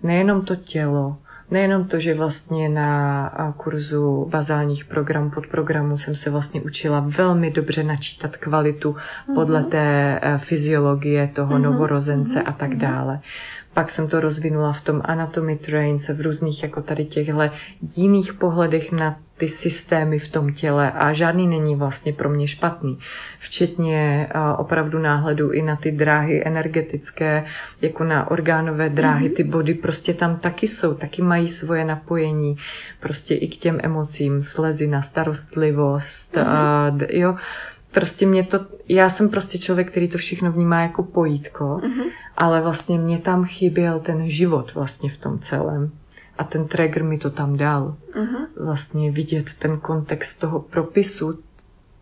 [0.04, 1.18] nejenom to tělo,
[1.52, 7.84] Nejenom to, že vlastně na kurzu bazálních programů, podprogramů jsem se vlastně učila velmi dobře
[7.84, 8.96] načítat kvalitu
[9.36, 9.70] podle mhm.
[9.70, 11.64] té e, fyziologie toho mhm.
[11.64, 12.80] novorozence a tak mhm.
[12.80, 13.20] dále.
[13.78, 17.52] Pak jsem to rozvinula v tom Anatomy Trains, v různých jako tady těchhle
[17.98, 23.00] jiných pohledech na ty systémy v tom těle a žádný není vlastně pro mě špatný.
[23.40, 27.46] Včetně opravdu náhledu i na ty dráhy energetické,
[27.82, 29.36] jako na orgánové dráhy, mm-hmm.
[29.36, 32.58] ty body prostě tam taky jsou, taky mají svoje napojení,
[33.00, 36.48] prostě i k těm emocím, slezina, starostlivost, mm-hmm.
[36.48, 37.36] a, jo,
[37.98, 42.12] prostě mě to, já jsem prostě člověk, který to všechno vnímá jako pojítko, mm-hmm.
[42.38, 45.92] ale vlastně mě tam chyběl ten život vlastně v tom celém.
[46.38, 47.96] A ten trigger mi to tam dal.
[48.14, 48.48] Uh-huh.
[48.66, 51.40] Vlastně vidět ten kontext toho propisu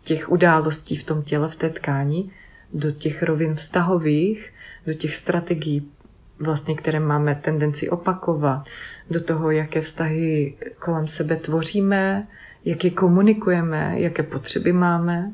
[0.04, 2.30] těch událostí v tom těle, v té tkáni,
[2.72, 4.52] do těch rovin vztahových,
[4.86, 5.90] do těch strategií
[6.38, 8.68] vlastně, které máme tendenci opakovat,
[9.10, 12.26] do toho, jaké vztahy kolem sebe tvoříme,
[12.64, 15.32] jak je komunikujeme, jaké potřeby máme,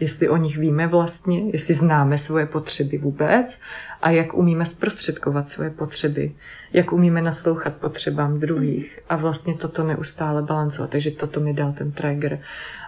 [0.00, 3.58] jestli o nich víme vlastně, jestli známe svoje potřeby vůbec
[4.02, 6.34] a jak umíme zprostředkovat svoje potřeby,
[6.72, 10.90] jak umíme naslouchat potřebám druhých a vlastně toto neustále balancovat.
[10.90, 12.40] Takže toto mi dal ten trigger.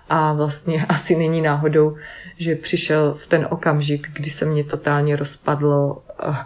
[0.09, 1.97] A vlastně asi není náhodou,
[2.37, 6.37] že přišel v ten okamžik, kdy se mě totálně rozpadlo uh,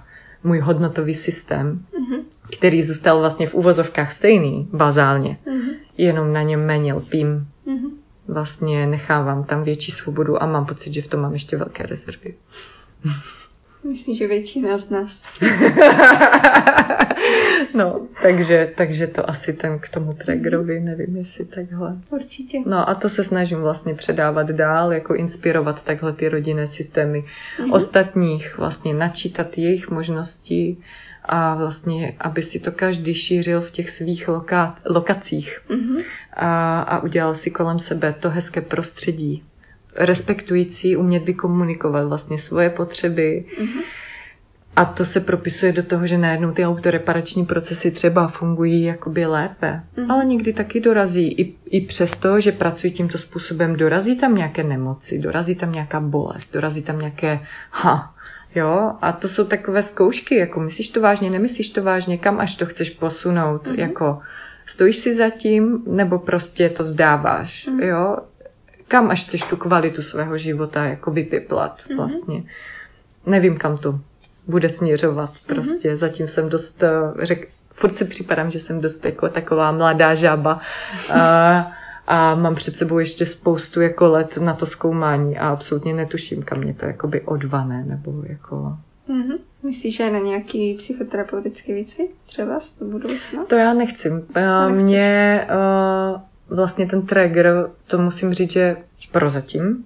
[0.44, 2.22] můj hodnotový systém, mm-hmm.
[2.58, 5.74] který zůstal vlastně v uvozovkách stejný, bazálně, mm-hmm.
[5.98, 7.48] jenom na něm méně lpím.
[7.66, 11.82] Mm-hmm vlastně nechávám tam větší svobodu a mám pocit, že v tom mám ještě velké
[11.82, 12.34] rezervy.
[13.88, 15.24] Myslím, že většina z nás.
[17.74, 21.96] no, takže, takže to asi ten k tomu triggerovi, nevím, jestli takhle.
[22.10, 22.58] Určitě.
[22.66, 27.74] No a to se snažím vlastně předávat dál, jako inspirovat takhle ty rodinné systémy mm-hmm.
[27.74, 30.76] ostatních, vlastně načítat jejich možnosti
[31.24, 36.02] a vlastně, aby si to každý šířil v těch svých loka- lokacích mm-hmm.
[36.32, 39.42] a, a udělal si kolem sebe to hezké prostředí,
[39.96, 43.44] respektující, umět vykomunikovat vlastně svoje potřeby.
[43.60, 43.82] Mm-hmm.
[44.76, 49.82] A to se propisuje do toho, že najednou ty autoreparační procesy třeba fungují jakoby lépe,
[49.96, 50.12] mm-hmm.
[50.12, 51.28] ale někdy taky dorazí.
[51.28, 56.52] I, I přesto, že pracují tímto způsobem, dorazí tam nějaké nemoci, dorazí tam nějaká bolest,
[56.52, 58.14] dorazí tam nějaké ha,
[58.54, 62.56] Jo, a to jsou takové zkoušky, jako myslíš to vážně, nemyslíš to vážně, kam až
[62.56, 63.78] to chceš posunout, mm-hmm.
[63.78, 64.20] jako
[64.66, 67.84] stojíš si za tím, nebo prostě to vzdáváš, mm-hmm.
[67.84, 68.16] jo,
[68.88, 71.96] kam až chceš tu kvalitu svého života jako vypiplat mm-hmm.
[71.96, 72.42] vlastně.
[73.26, 74.00] Nevím, kam to
[74.46, 75.54] bude směřovat mhm.
[75.54, 75.96] prostě, mm-hmm.
[75.96, 80.60] zatím jsem dost, eh, řek, furt si připadám, že jsem dost jako taková mladá žába,
[81.12, 81.72] a,
[82.06, 86.58] a mám před sebou ještě spoustu jako let na to zkoumání a absolutně netuším, kam
[86.58, 88.76] mě to jakoby odvané, nebo jako...
[89.08, 89.38] Mm-hmm.
[89.62, 93.44] Myslíš, že na nějaký psychoterapeutický výcvik třeba do budoucna?
[93.44, 94.10] To já nechci.
[94.32, 96.20] To Mě uh,
[96.56, 98.76] vlastně ten trigger, to musím říct, že
[99.12, 99.84] prozatím,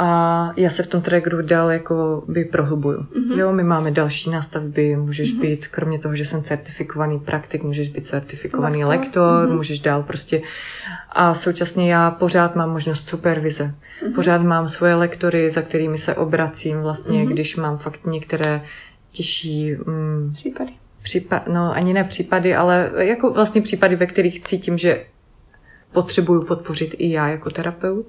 [0.00, 2.98] a já se v tom trackeru dál jako by prohlubuju.
[2.98, 3.38] Mm-hmm.
[3.38, 5.40] Jo, my máme další nastavby, můžeš mm-hmm.
[5.40, 9.56] být, kromě toho, že jsem certifikovaný praktik, můžeš být certifikovaný lektor, lektor mm-hmm.
[9.56, 10.42] můžeš dál prostě.
[11.10, 13.64] A současně já pořád mám možnost supervize.
[14.02, 14.14] Mm-hmm.
[14.14, 17.32] Pořád mám svoje lektory, za kterými se obracím vlastně, mm-hmm.
[17.32, 18.62] když mám fakt některé
[19.12, 19.72] těžší...
[19.86, 20.72] Mm, případy.
[21.02, 25.04] Případ, no ani ne případy, ale jako vlastně případy, ve kterých cítím, že
[25.92, 28.06] potřebuju podpořit i já jako terapeut.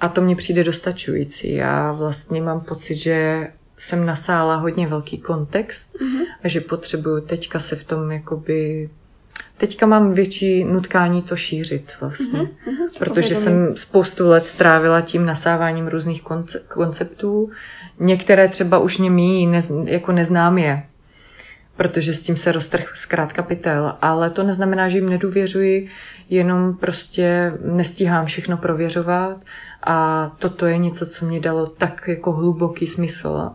[0.00, 1.54] A to mně přijde dostačující.
[1.54, 6.24] Já vlastně mám pocit, že jsem nasála hodně velký kontext mm-hmm.
[6.44, 8.90] a že potřebuju teďka se v tom jakoby...
[9.56, 12.98] Teďka mám větší nutkání to šířit vlastně, mm-hmm.
[12.98, 17.50] protože jsem spoustu let strávila tím nasáváním různých konce- konceptů.
[17.98, 20.82] Některé třeba už mě míjí, nez, jako neznám je,
[21.76, 25.88] protože s tím se roztrh zkrátka pytel, ale to neznamená, že jim nedůvěřuji,
[26.30, 29.36] jenom prostě nestíhám všechno prověřovat
[29.86, 33.50] a toto je něco, co mě dalo tak jako hluboký smysl,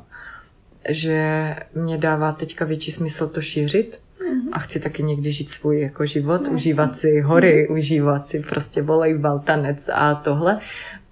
[0.90, 4.50] že mě dává teďka větší smysl to šířit mm-hmm.
[4.52, 6.56] a chci taky někdy žít svůj jako život, Jasně.
[6.56, 7.78] užívat si hory, mm-hmm.
[7.78, 10.60] užívat si prostě volejbal, tanec a tohle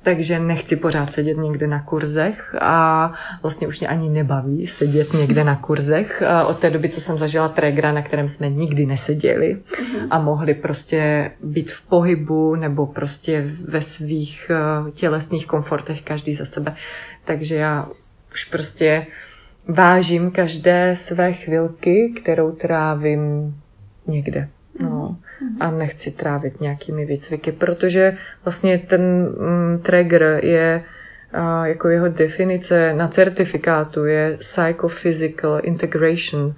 [0.05, 5.43] takže nechci pořád sedět někde na kurzech a vlastně už mě ani nebaví sedět někde
[5.43, 6.23] na kurzech.
[6.47, 10.07] Od té doby, co jsem zažila tregra, na kterém jsme nikdy neseděli mm-hmm.
[10.09, 16.45] a mohli prostě být v pohybu nebo prostě ve svých eh, tělesných komfortech každý za
[16.45, 16.75] sebe.
[17.23, 17.85] Takže já
[18.31, 19.07] už prostě
[19.67, 23.55] vážím každé své chvilky, kterou trávím
[24.07, 24.49] někde.
[24.80, 25.17] No.
[25.41, 25.57] Mm-hmm.
[25.59, 30.83] A nechci trávit nějakými výcviky, protože vlastně ten mm, trigger je
[31.33, 36.55] a jako jeho definice na certifikátu je psychophysical integration.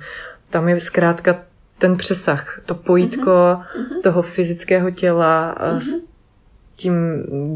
[0.49, 1.35] Tam je zkrátka
[1.77, 4.01] ten přesah, to pojítko mm-hmm.
[4.03, 5.77] toho fyzického těla mm-hmm.
[5.77, 6.07] s
[6.75, 6.93] tím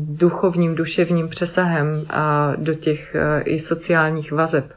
[0.01, 4.71] duchovním, duševním přesahem a do těch e, i sociálních vazeb.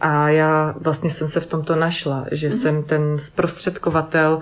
[0.00, 2.60] A já vlastně jsem se v tomto našla, že mm-hmm.
[2.60, 4.40] jsem ten zprostředkovatel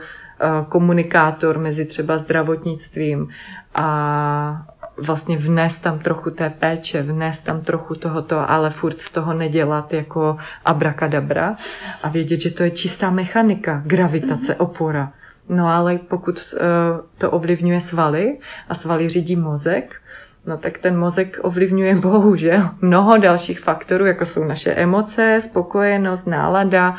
[0.68, 3.28] komunikátor mezi třeba zdravotnictvím
[3.74, 4.66] a
[4.96, 9.92] vlastně vnést tam trochu té péče, vnést tam trochu tohoto, ale furt z toho nedělat
[9.92, 11.56] jako abrakadabra
[12.02, 15.12] a vědět, že to je čistá mechanika, gravitace, opora.
[15.48, 16.60] No ale pokud uh,
[17.18, 18.38] to ovlivňuje svaly
[18.68, 19.96] a svaly řídí mozek,
[20.46, 26.96] no tak ten mozek ovlivňuje bohužel mnoho dalších faktorů, jako jsou naše emoce, spokojenost, nálada,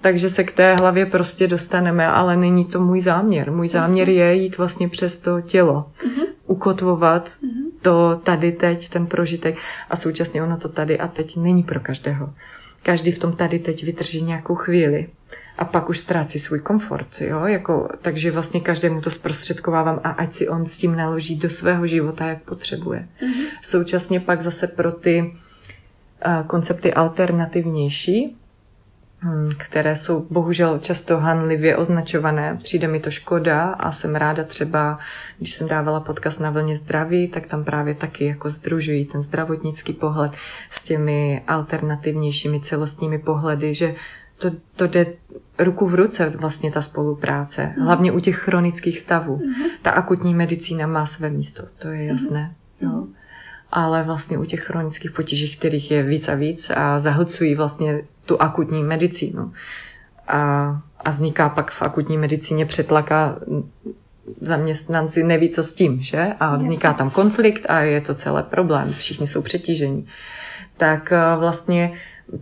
[0.00, 3.52] takže se k té hlavě prostě dostaneme, ale není to můj záměr.
[3.52, 6.26] Můj záměr je jít vlastně přes to tělo, uh-huh.
[6.46, 7.70] ukotvovat uh-huh.
[7.82, 9.58] to tady teď, ten prožitek
[9.90, 12.34] a současně ono to tady a teď není pro každého.
[12.82, 15.08] každý v tom tady teď vydrží nějakou chvíli
[15.58, 20.32] a pak už ztrácí svůj komfort, jo, jako, takže vlastně každému to zprostředkovávám a ať
[20.32, 23.08] si on s tím naloží do svého života, jak potřebuje.
[23.22, 23.44] Mm-hmm.
[23.62, 25.22] Současně pak zase pro ty
[26.26, 28.36] uh, koncepty alternativnější,
[29.56, 32.56] které jsou bohužel často hanlivě označované.
[32.62, 34.98] Přijde mi to škoda a jsem ráda třeba,
[35.38, 39.92] když jsem dávala podcast na vlně zdraví, tak tam právě taky jako združují ten zdravotnický
[39.92, 40.32] pohled
[40.70, 43.94] s těmi alternativnějšími celostními pohledy, že
[44.38, 45.06] to, to jde
[45.58, 47.84] ruku v ruce vlastně ta spolupráce, mm.
[47.84, 49.36] hlavně u těch chronických stavů.
[49.36, 49.54] Mm.
[49.82, 52.54] Ta akutní medicína má své místo, to je jasné.
[52.80, 52.90] Mm.
[52.90, 53.06] Jo.
[53.72, 58.42] Ale vlastně u těch chronických potíží, kterých je víc a víc a zahlcují vlastně tu
[58.42, 59.52] akutní medicínu.
[60.28, 63.38] A, a vzniká pak v akutní medicíně přetlaka
[64.40, 66.26] zaměstnanci neví, co s tím, že?
[66.40, 68.92] A vzniká tam konflikt a je to celé problém.
[68.92, 70.06] Všichni jsou přetížení.
[70.76, 71.92] Tak eh, vlastně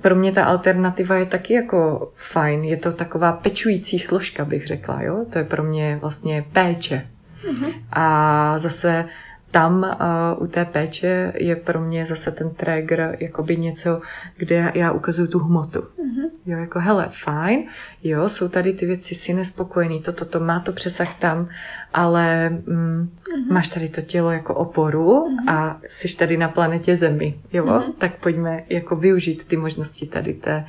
[0.01, 2.65] pro mě ta alternativa je taky jako fajn.
[2.65, 5.03] Je to taková pečující složka, bych řekla.
[5.03, 5.25] Jo?
[5.31, 7.07] To je pro mě vlastně péče.
[7.51, 7.73] Mm-hmm.
[7.93, 9.05] A zase
[9.51, 9.97] tam
[10.37, 14.01] uh, u té péče je pro mě zase ten trigger jakoby něco,
[14.37, 15.81] kde já ukazuju tu hmotu.
[15.81, 16.31] Mm-hmm.
[16.47, 17.65] Jo, jako hele, fajn,
[18.03, 21.49] jo, jsou tady ty věci, jsi nespokojený, toto, to, to má to přesah tam,
[21.95, 23.53] ale mm, mm-hmm.
[23.53, 25.53] máš tady to tělo jako oporu mm-hmm.
[25.53, 27.93] a jsi tady na planetě Zemi, jo, mm-hmm.
[27.99, 30.65] tak pojďme jako využít ty možnosti tady té,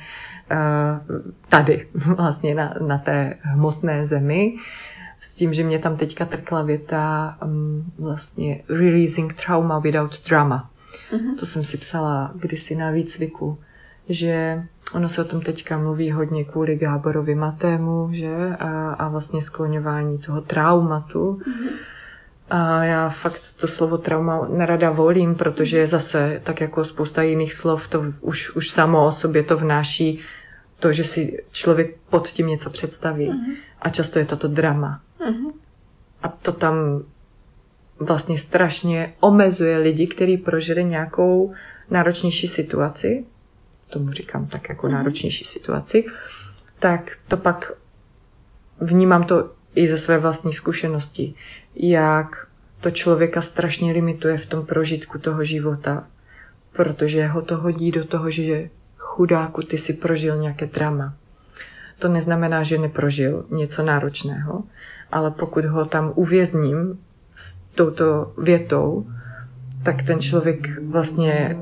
[0.50, 1.16] uh,
[1.48, 4.56] tady vlastně na, na té hmotné Zemi,
[5.20, 10.70] s tím, že mě tam teďka trkla věta um, vlastně releasing trauma without drama.
[11.12, 11.38] Mm-hmm.
[11.38, 13.58] To jsem si psala kdysi na výcviku,
[14.08, 18.56] že ono se o tom teďka mluví hodně kvůli Gáborovi Matému, že?
[18.58, 21.40] A, a vlastně skloňování toho traumatu.
[21.42, 21.70] Mm-hmm.
[22.50, 27.88] A já fakt to slovo trauma nerada volím, protože zase, tak jako spousta jiných slov,
[27.88, 30.20] to už, už samo o sobě to vnáší
[30.78, 33.30] to, že si člověk pod tím něco představí.
[33.30, 33.56] Mm-hmm.
[33.82, 35.00] A často je to to drama.
[35.20, 35.52] Mm-hmm.
[36.22, 36.74] A to tam
[38.00, 41.54] vlastně strašně omezuje lidi, kteří prožili nějakou
[41.90, 43.24] náročnější situaci,
[43.90, 44.92] tomu říkám tak jako mm-hmm.
[44.92, 46.04] náročnější situaci,
[46.78, 47.72] tak to pak
[48.80, 51.34] vnímám to i ze své vlastní zkušenosti,
[51.74, 52.46] jak
[52.80, 56.06] to člověka strašně limituje v tom prožitku toho života,
[56.72, 61.14] protože ho to hodí do toho, že chudáku, ty si prožil nějaké drama.
[61.98, 64.64] To neznamená, že neprožil něco náročného,
[65.12, 66.98] ale pokud ho tam uvězním
[67.36, 69.06] s touto větou,
[69.82, 71.56] tak ten člověk vlastně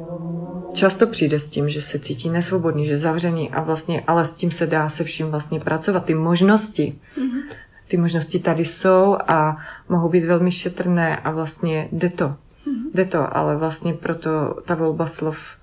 [0.72, 4.50] často přijde s tím, že se cítí nesvobodný, že zavřený a vlastně, ale s tím
[4.50, 6.04] se dá se vším vlastně pracovat.
[6.04, 7.42] Ty možnosti, mm-hmm.
[7.88, 9.56] ty možnosti tady jsou a
[9.88, 12.28] mohou být velmi šetrné a vlastně jde to.
[12.28, 12.90] Mm-hmm.
[12.94, 15.56] Jde to, ale vlastně proto ta volba slov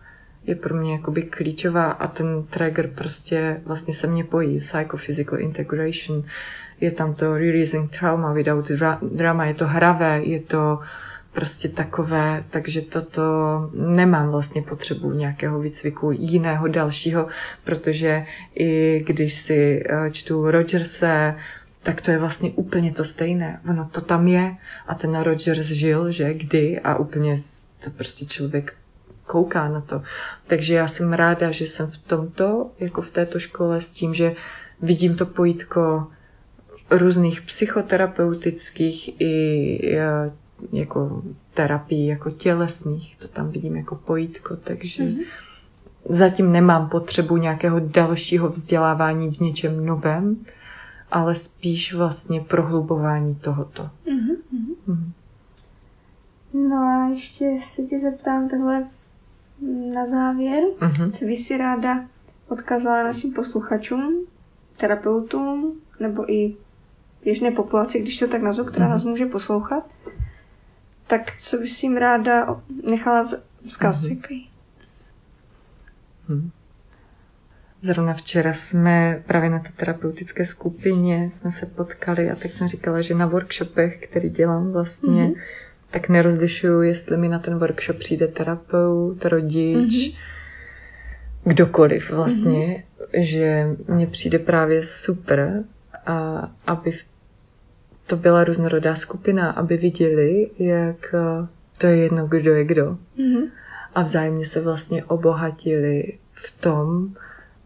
[0.48, 4.58] je pro mě jakoby klíčová a ten trigger prostě vlastně se mě pojí.
[4.58, 6.24] Psychophysical integration,
[6.82, 8.72] je tam to releasing trauma without
[9.02, 10.80] drama, je to hravé, je to
[11.36, 13.22] prostě takové, takže toto
[13.74, 17.28] nemám vlastně potřebu nějakého výcviku jiného dalšího,
[17.64, 18.26] protože
[18.56, 21.36] i když si eh, čtu Rogerse,
[21.84, 23.60] tak to je vlastně úplně to stejné.
[23.70, 24.56] Ono to tam je
[24.88, 27.36] a ten Rogers žil, že kdy a úplně
[27.84, 28.74] to prostě člověk
[29.26, 30.02] kouká na to.
[30.48, 34.36] Takže já jsem ráda, že jsem v tomto, jako v této škole s tím, že
[34.82, 36.08] vidím to pojítko
[36.90, 39.98] různých psychoterapeutických i
[40.74, 45.26] jako terapii jako tělesných, to tam vidím jako pojítko, takže mm-hmm.
[46.10, 50.46] zatím nemám potřebu nějakého dalšího vzdělávání v něčem novém,
[51.12, 53.84] ale spíš vlastně prohlubování tohoto.
[53.84, 54.36] Mm-hmm.
[54.88, 55.12] Mm-hmm.
[56.70, 58.88] No a ještě se ti zeptám takhle
[59.96, 61.12] na závěr, mm-hmm.
[61.12, 62.06] co by si ráda
[62.48, 64.26] odkazala našim posluchačům,
[64.78, 66.56] terapeutům nebo i
[67.26, 68.90] běžné populaci, když to tak nazvu, která mm-hmm.
[68.90, 69.84] nás může poslouchat,
[71.08, 73.26] tak co bys jim ráda nechala
[73.68, 74.48] vzkaz mm-hmm.
[76.28, 76.52] Hmm.
[77.82, 83.02] Zrovna včera jsme právě na té terapeutické skupině jsme se potkali a tak jsem říkala,
[83.02, 85.42] že na workshopech, který dělám vlastně, mm-hmm.
[85.92, 90.18] tak nerozlišuju, jestli mi na ten workshop přijde terapeut, rodič, mm-hmm.
[91.44, 93.22] kdokoliv vlastně, mm-hmm.
[93.22, 95.64] že mně přijde právě super,
[96.06, 96.92] a aby
[98.08, 102.98] to byla různorodá skupina, aby viděli, jak eh, to je jedno, kdo je kdo.
[103.18, 103.52] Mm-hmm.
[103.96, 107.16] A vzájemně se vlastně obohatili v tom,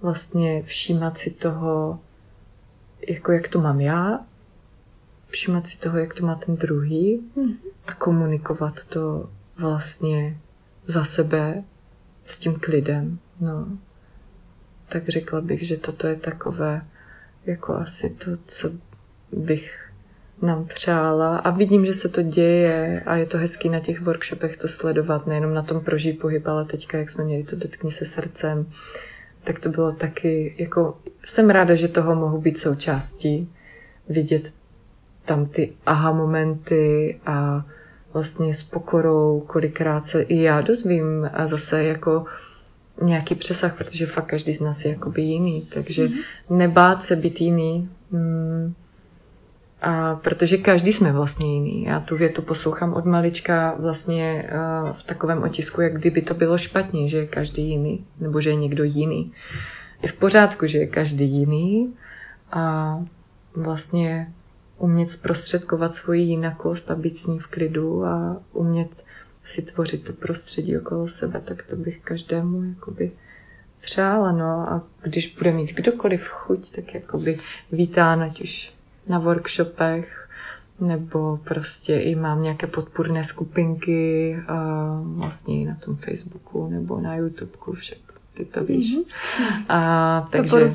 [0.02, 2.00] vlastně všímat si toho,
[3.08, 4.26] jako jak to mám já,
[5.28, 7.56] všímat si toho, jak to má ten druhý mm-hmm.
[7.88, 10.38] a komunikovat to vlastně
[10.86, 11.64] za sebe
[12.26, 13.20] s tím klidem.
[13.42, 13.68] No.
[14.90, 16.86] tak řekla bych, že toto je takové
[17.46, 18.72] jako asi to, co
[19.32, 19.89] bych
[20.42, 24.58] nám přála a vidím, že se to děje a je to hezký na těch workshopech
[24.58, 28.06] to sledovat, nejenom na tom prožij pohyb, ale teďka, jak jsme měli to dotkni se
[28.06, 28.66] srdcem,
[29.44, 33.50] tak to bylo taky, jako jsem ráda, že toho mohu být součástí,
[34.10, 34.54] vidět
[35.26, 37.66] tam ty aha momenty a
[38.14, 42.26] vlastně s pokorou, kolikrát se i já dozvím a zase jako
[43.02, 46.24] nějaký přesah, protože fakt každý z nás je jakoby jiný, takže mm-hmm.
[46.50, 48.74] nebát se být jiný, mm,
[49.82, 51.84] a protože každý jsme vlastně jiný.
[51.84, 54.50] Já tu větu poslouchám od malička vlastně
[54.84, 58.50] uh, v takovém otisku, jak kdyby to bylo špatně, že je každý jiný, nebo že
[58.50, 59.32] je někdo jiný.
[60.02, 61.94] Je v pořádku, že je každý jiný
[62.52, 62.96] a
[63.56, 64.34] vlastně
[64.78, 69.06] umět zprostředkovat svoji jinakost a být s ní v klidu a umět
[69.44, 73.12] si tvořit to prostředí okolo sebe, tak to bych každému jakoby
[73.82, 77.38] přála, no a když bude mít kdokoliv chuť, tak jakoby
[77.72, 78.74] vítá, ať už
[79.10, 80.30] na workshopech,
[80.80, 84.38] nebo prostě i mám nějaké podpůrné skupinky
[85.04, 88.10] vlastně i na tom Facebooku nebo na YouTubeku, všechno
[88.40, 88.98] ty to víš.
[88.98, 89.66] Mm-hmm.
[89.70, 90.74] A, takže,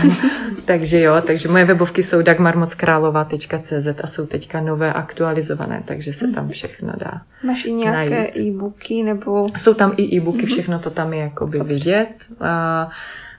[0.64, 6.44] takže jo, takže moje webovky jsou dagmarmockrálova.cz a jsou teďka nové aktualizované, takže se tam
[6.44, 6.52] mhm.
[6.52, 9.48] všechno dá Máš i nějaké e-booky nebo...
[9.56, 10.46] Jsou tam i e-booky, mm-hmm.
[10.46, 11.74] všechno to tam je jakoby Dobře.
[11.74, 12.26] vidět.
[12.40, 12.90] A,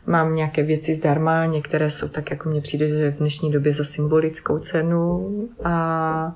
[0.07, 3.83] Mám nějaké věci zdarma, některé jsou tak, jako mně přijde, že v dnešní době za
[3.83, 5.29] symbolickou cenu
[5.63, 6.35] a,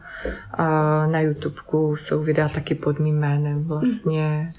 [0.53, 0.67] a
[1.07, 4.51] na YouTubeku jsou videa taky pod mým jménem vlastně.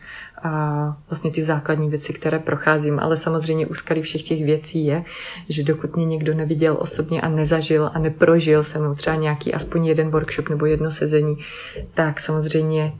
[0.42, 5.04] A vlastně ty základní věci, které procházím, ale samozřejmě úskalí všech těch věcí je,
[5.48, 9.86] že dokud mě někdo neviděl osobně a nezažil a neprožil se mnou třeba nějaký aspoň
[9.86, 11.38] jeden workshop nebo jedno sezení,
[11.94, 12.92] tak samozřejmě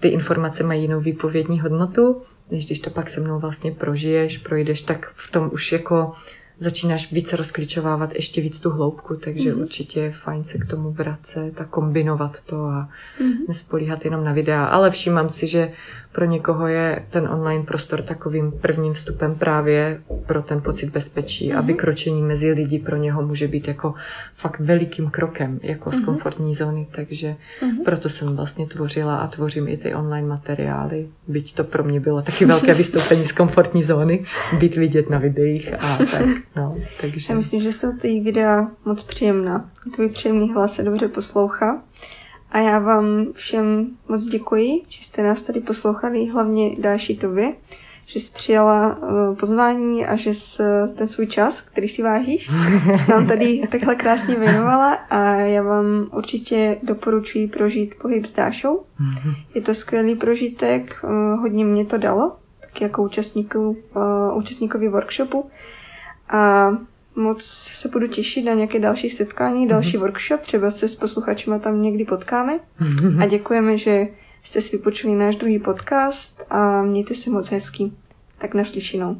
[0.00, 4.82] ty informace mají jinou výpovědní hodnotu než když to pak se mnou vlastně prožiješ, projdeš,
[4.82, 6.12] tak v tom už jako
[6.58, 9.62] začínáš více rozklíčovávat ještě víc tu hloubku, takže mm-hmm.
[9.62, 12.88] určitě je fajn se k tomu vracet a kombinovat to a
[13.20, 13.48] mm-hmm.
[13.48, 14.64] nespolíhat jenom na videa.
[14.64, 15.72] Ale všímám si, že
[16.14, 21.56] pro někoho je ten online prostor takovým prvním vstupem právě pro ten pocit bezpečí mm-hmm.
[21.56, 21.66] a mhm.
[21.66, 23.94] vykročení mezi lidi pro něho může být jako
[24.34, 25.96] fakt velikým krokem jako mm-hmm.
[25.96, 26.04] z mhm.
[26.04, 27.84] komfortní zóny, takže mm-hmm.
[27.84, 32.22] proto jsem vlastně tvořila a tvořím i ty online materiály, byť to pro mě bylo
[32.22, 34.24] taky velké vystoupení z komfortní zóny,
[34.58, 36.26] být vidět na videích a tak,
[36.56, 37.26] no, takže.
[37.32, 39.70] Já myslím, že jsou ty videa moc příjemná.
[39.94, 41.82] Tvůj příjemný hlas se dobře poslouchá.
[42.54, 47.52] A já vám všem moc děkuji, že jste nás tady poslouchali, hlavně další tobě,
[48.06, 50.62] že jsi přijala uh, pozvání a že jsi
[50.94, 52.50] ten svůj čas, který si vážíš,
[52.96, 58.82] jsi nám tady takhle krásně věnovala a já vám určitě doporučuji prožít pohyb s Dášou.
[59.54, 65.50] Je to skvělý prožitek, uh, hodně mě to dalo, tak jako účastníků, uh, účastníkovi workshopu.
[66.28, 66.70] A
[67.16, 70.00] moc se budu těšit na nějaké další setkání, další mm-hmm.
[70.00, 72.58] workshop, třeba se s posluchačima tam někdy potkáme.
[72.80, 73.22] Mm-hmm.
[73.22, 74.06] A děkujeme, že
[74.42, 77.92] jste si vypočuli náš druhý podcast a mějte se moc hezky.
[78.38, 79.16] Tak naslyšenou.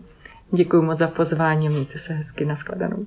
[0.52, 3.06] Děkuji moc za pozvání, mějte se hezky, nashledanou.